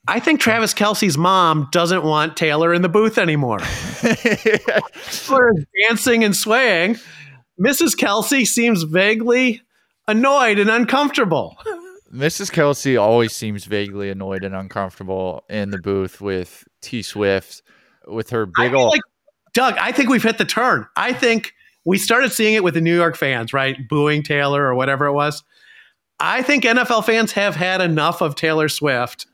[0.08, 3.58] I think Travis Kelce's mom doesn't want Taylor in the booth anymore.
[4.00, 6.96] Taylor is dancing and swaying.
[7.60, 7.94] Mrs.
[7.94, 9.60] Kelce seems vaguely
[10.06, 11.58] annoyed and uncomfortable.
[12.12, 12.50] Mrs.
[12.50, 17.62] Kelce always seems vaguely annoyed and uncomfortable in the booth with T Swift
[18.06, 19.02] with her big old like,
[19.52, 20.86] Doug, I think we've hit the turn.
[20.96, 21.52] I think
[21.84, 23.76] we started seeing it with the New York fans, right?
[23.88, 25.44] Booing Taylor or whatever it was.
[26.18, 29.26] I think NFL fans have had enough of Taylor Swift.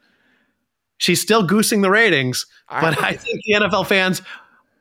[0.98, 4.22] She's still goosing the ratings, but I think the NFL fans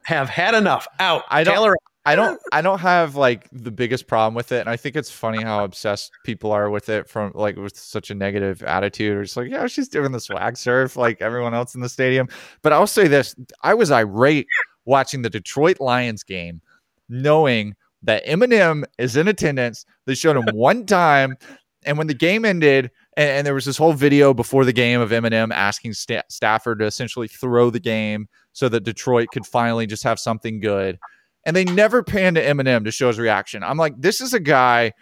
[0.03, 0.87] have had enough.
[0.99, 1.23] Out.
[1.29, 4.59] I don't- Taylor, I don't I don't have like the biggest problem with it.
[4.59, 8.11] And I think it's funny how obsessed people are with it from like with such
[8.11, 9.23] a negative attitude.
[9.23, 12.27] It's like, yeah, she's doing the swag surf like everyone else in the stadium.
[12.61, 14.47] But I'll say this I was irate
[14.83, 16.61] watching the Detroit Lions game,
[17.07, 19.85] knowing that Eminem is in attendance.
[20.05, 21.37] They showed him one time.
[21.85, 25.01] And when the game ended, and, and there was this whole video before the game
[25.01, 29.87] of Eminem asking Sta- Stafford to essentially throw the game so that Detroit could finally
[29.87, 30.99] just have something good
[31.45, 33.63] and they never panned to Eminem to show his reaction.
[33.63, 34.93] I'm like, this is a guy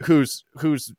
[0.00, 0.92] whose whose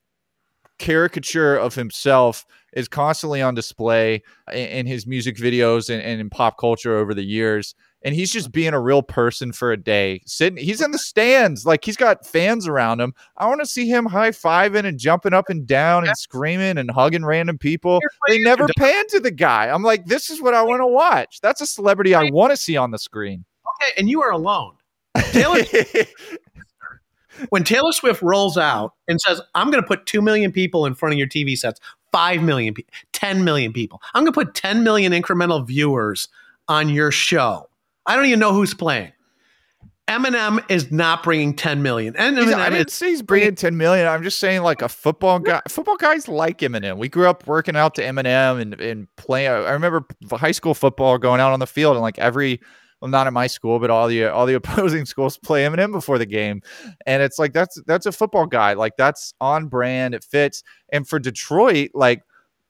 [0.78, 6.30] caricature of himself is constantly on display in, in his music videos and, and in
[6.30, 7.76] pop culture over the years.
[8.02, 10.22] And he's just being a real person for a day.
[10.26, 13.14] Sitting, he's in the stands, like he's got fans around him.
[13.38, 16.90] I want to see him high fiving and jumping up and down and screaming and
[16.90, 18.00] hugging random people.
[18.28, 19.68] They never pan to the guy.
[19.68, 21.42] I'm like, this is what I want to watch.
[21.42, 23.44] That's a celebrity I want to see on the screen.
[23.82, 24.76] okay, and you are alone.
[25.32, 25.60] Taylor,
[27.50, 30.96] when Taylor Swift rolls out and says, I'm going to put 2 million people in
[30.96, 31.80] front of your TV sets,
[32.12, 32.84] 5 million, pe-
[33.14, 36.28] 10 million people, I'm going to put 10 million incremental viewers
[36.68, 37.69] on your show.
[38.10, 39.14] I don't even know who's playing.
[40.08, 42.16] Eminem is not bringing 10 million.
[42.18, 44.08] And Eminem I didn't say he's bringing 10 million.
[44.08, 45.62] I'm just saying, like a football guy.
[45.68, 46.98] Football guys like Eminem.
[46.98, 49.52] We grew up working out to Eminem and and playing.
[49.52, 52.60] I remember high school football going out on the field and like every.
[53.02, 56.18] Well, not at my school, but all the all the opposing schools play Eminem before
[56.18, 56.62] the game,
[57.06, 58.74] and it's like that's that's a football guy.
[58.74, 60.14] Like that's on brand.
[60.14, 60.64] It fits.
[60.92, 62.24] And for Detroit, like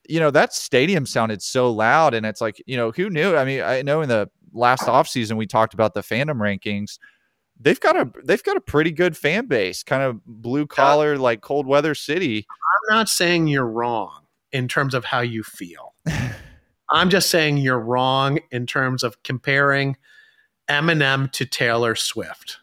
[0.08, 3.36] you know that stadium sounded so loud, and it's like you know who knew?
[3.36, 6.97] I mean, I know in the last offseason we talked about the fandom rankings
[7.60, 11.41] they've got a they've got a pretty good fan base, kind of blue collar, like
[11.41, 12.47] cold weather city.
[12.50, 15.93] I'm not saying you're wrong in terms of how you feel.
[16.89, 19.97] I'm just saying you're wrong in terms of comparing
[20.70, 22.58] Eminem to Taylor Swift.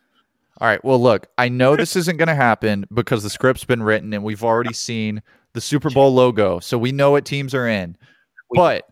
[0.59, 0.83] All right.
[0.85, 4.25] Well, look, I know this isn't going to happen because the script's been written and
[4.25, 5.23] we've already seen
[5.53, 7.97] the Super Bowl logo, so we know what teams are in.
[8.51, 8.85] But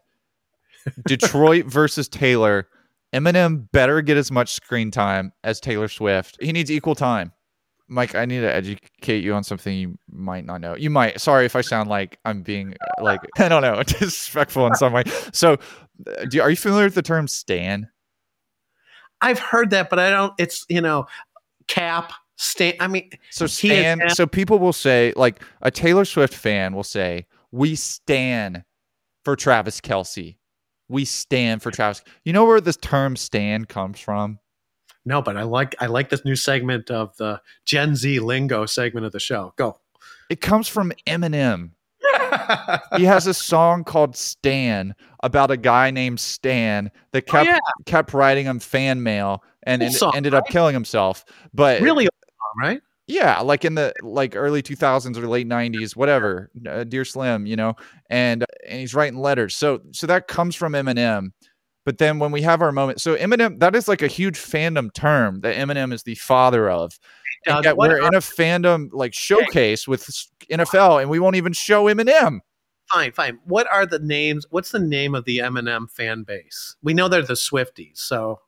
[1.07, 2.69] Detroit versus Taylor,
[3.15, 6.37] Eminem better get as much screen time as Taylor Swift.
[6.41, 7.33] He needs equal time.
[7.87, 10.75] Mike, I need to educate you on something you might not know.
[10.75, 11.21] You might.
[11.21, 15.05] Sorry if I sound like I'm being like I don't know disrespectful in some way.
[15.33, 15.59] So,
[16.07, 17.89] uh, do, are you familiar with the term "stan"?
[19.21, 20.33] I've heard that, but I don't.
[20.39, 21.07] It's you know,
[21.69, 22.75] cap Stan.
[22.81, 24.11] I mean, so Stan.
[24.11, 28.65] So people will say, like a Taylor Swift fan will say, "We stan
[29.25, 30.37] for Travis Kelce.
[30.89, 34.39] We stand for Travis." You know where this term "stand" comes from?
[35.05, 39.07] No, but I like I like this new segment of the Gen Z lingo segment
[39.07, 39.53] of the show.
[39.57, 39.79] Go.
[40.31, 41.71] It comes from Eminem.
[42.97, 47.53] he has a song called Stan about a guy named Stan that oh, kept oh,
[47.53, 47.59] yeah.
[47.87, 50.41] kept writing him fan mail and, and song, ended right?
[50.41, 51.25] up killing himself.
[51.53, 52.09] But really,
[52.61, 52.81] right?
[53.07, 56.51] Yeah, like in the like early 2000s or late 90s, whatever.
[56.67, 57.75] Uh, Dear Slim, you know,
[58.09, 59.55] and and he's writing letters.
[59.55, 61.33] So so that comes from Eminem.
[61.85, 64.93] But then when we have our moment, so Eminem, that is like a huge fandom
[64.95, 66.99] term that Eminem is the father of.
[67.47, 70.07] And yet we're in a fandom like showcase with
[70.51, 72.41] NFL, and we won't even show Eminem.
[72.91, 73.39] Fine, fine.
[73.45, 74.47] What are the names?
[74.49, 76.77] What's the name of the Eminem fan base?
[76.83, 77.99] We know they're the Swifties.
[77.99, 78.41] So,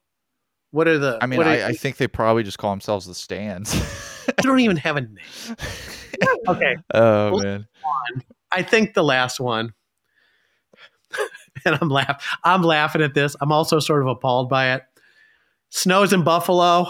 [0.71, 1.19] what are the?
[1.21, 3.75] I mean, I, I, think they probably just call themselves the Stans.
[4.37, 5.57] they don't even have a name.
[6.49, 6.77] okay.
[6.93, 7.67] Oh well, man.
[8.53, 9.73] I think the last one
[11.65, 12.17] and I'm laughing.
[12.45, 13.37] I'm laughing at this.
[13.41, 14.83] I'm also sort of appalled by it.
[15.71, 16.89] Snows in Buffalo,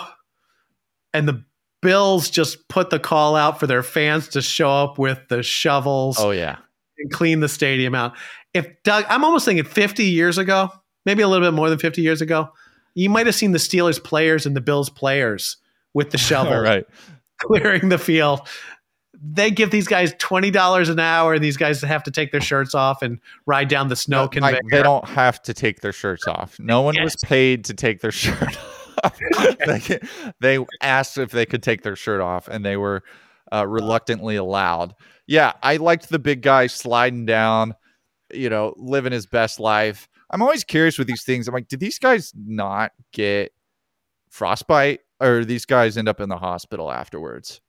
[1.13, 1.45] and the
[1.83, 6.19] Bills just put the call out for their fans to show up with the shovels.
[6.19, 6.59] Oh yeah,
[6.99, 8.17] and clean the stadium out.
[8.55, 10.71] If Doug, I'm almost thinking 50 years ago,
[11.05, 12.51] maybe a little bit more than 50 years ago,
[12.95, 15.59] you might have seen the Steelers players and the Bills players
[15.95, 16.87] with the shovel, right,
[17.39, 18.49] clearing the field
[19.23, 22.41] they give these guys twenty dollars an hour, and these guys have to take their
[22.41, 24.61] shirts off and ride down the snow no, conveyor.
[24.71, 26.59] they don't have to take their shirts off.
[26.59, 27.05] No one yes.
[27.05, 28.57] was paid to take their shirt
[29.03, 29.19] off.
[29.67, 30.01] they,
[30.41, 33.03] they, asked if they could take their shirt off, and they were
[33.53, 34.95] uh, reluctantly allowed.
[35.27, 37.75] Yeah, I liked the big guy sliding down,
[38.33, 40.09] you know, living his best life.
[40.31, 41.47] I'm always curious with these things.
[41.49, 43.53] I'm like, did these guys not get
[44.31, 47.61] frostbite, or these guys end up in the hospital afterwards?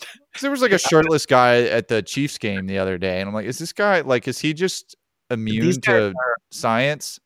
[0.40, 3.34] there was like a shirtless guy at the Chiefs game the other day, and I'm
[3.34, 4.96] like, is this guy like, is he just
[5.30, 7.18] immune to are, science?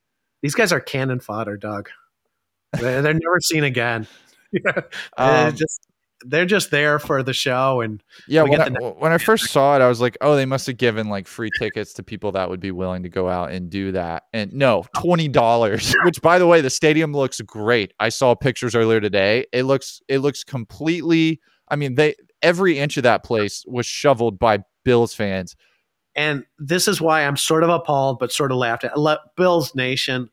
[0.42, 1.88] These guys are cannon fodder, Doug.
[2.78, 4.06] They're, they're never seen again.
[5.16, 5.86] um, just
[6.26, 9.82] they're just there for the show and yeah when I, when I, first saw it
[9.82, 12.60] i was like oh they must have given like free tickets to people that would
[12.60, 16.60] be willing to go out and do that and no $20 which by the way
[16.60, 21.76] the stadium looks great i saw pictures earlier today it looks it looks completely i
[21.76, 22.14] mean they
[22.44, 25.56] every inch of that place was shoveled by Bills fans.
[26.14, 28.92] And this is why I'm sort of appalled, but sort of laughed at.
[29.36, 30.30] Bills Nation,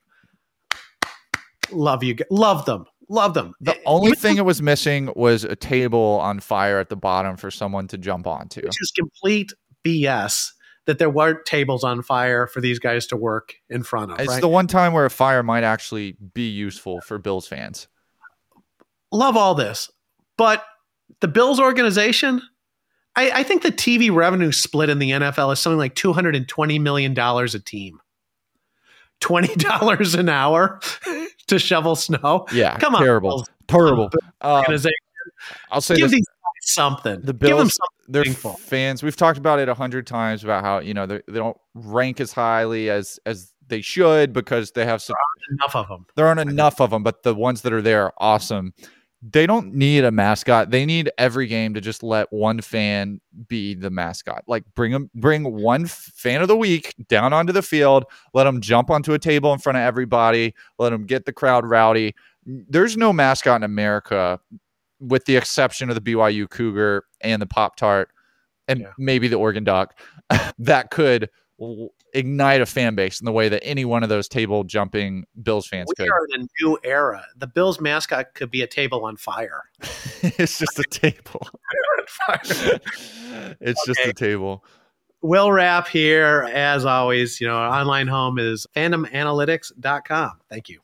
[1.72, 3.54] love you, love them, love them.
[3.60, 7.38] The eh, only thing it was missing was a table on fire at the bottom
[7.38, 8.62] for someone to jump onto.
[8.62, 9.54] Which is complete
[9.84, 10.52] BS
[10.88, 14.20] that there weren't tables on fire for these guys to work in front of.
[14.20, 14.42] It's right?
[14.42, 17.88] the one time where a fire might actually be useful for Bills fans.
[19.12, 19.92] Love all this,
[20.38, 20.64] but
[21.20, 22.42] the Bills organization,
[23.16, 27.18] I, I, think the TV revenue split in the NFL is something like $220 million
[27.20, 28.00] a team.
[29.22, 30.80] $20 an hour
[31.48, 32.46] to shovel snow.
[32.52, 32.78] Yeah.
[32.78, 33.02] Come on.
[33.02, 33.46] Terrible.
[33.68, 34.10] Terrible.
[34.42, 34.64] Uh,
[35.72, 36.26] I'll say Give this, these
[36.64, 37.22] something.
[37.22, 38.24] The Bills, Give them something their
[38.56, 41.58] fans, we've talked about it a hundred times about how, you know, they, they don't
[41.74, 45.16] rank as highly as, as they should because they have some,
[45.52, 46.06] enough of them.
[46.16, 48.74] There aren't enough of them, but the ones that are there are awesome
[49.22, 50.72] they don't need a mascot.
[50.72, 54.44] They need every game to just let one fan be the mascot.
[54.48, 58.62] Like bring them, bring one fan of the week down onto the field, let them
[58.62, 62.16] jump onto a table in front of everybody, let them get the crowd rowdy.
[62.46, 64.40] There's no mascot in America,
[65.00, 68.10] with the exception of the BYU Cougar and the Pop Tart,
[68.68, 68.92] and yeah.
[68.98, 70.00] maybe the Oregon Duck,
[70.58, 71.30] that could
[72.14, 75.68] ignite a fan base in the way that any one of those table jumping Bills
[75.68, 76.12] fans we could.
[76.12, 77.26] are in a new era.
[77.38, 79.64] The Bills mascot could be a table on fire.
[80.22, 81.48] it's just a table.
[82.44, 82.80] it's
[83.60, 83.86] okay.
[83.86, 84.64] just a table.
[85.22, 86.50] We'll wrap here.
[86.52, 90.32] As always, you know, our online home is fandomanalytics.com.
[90.50, 90.80] Thank you.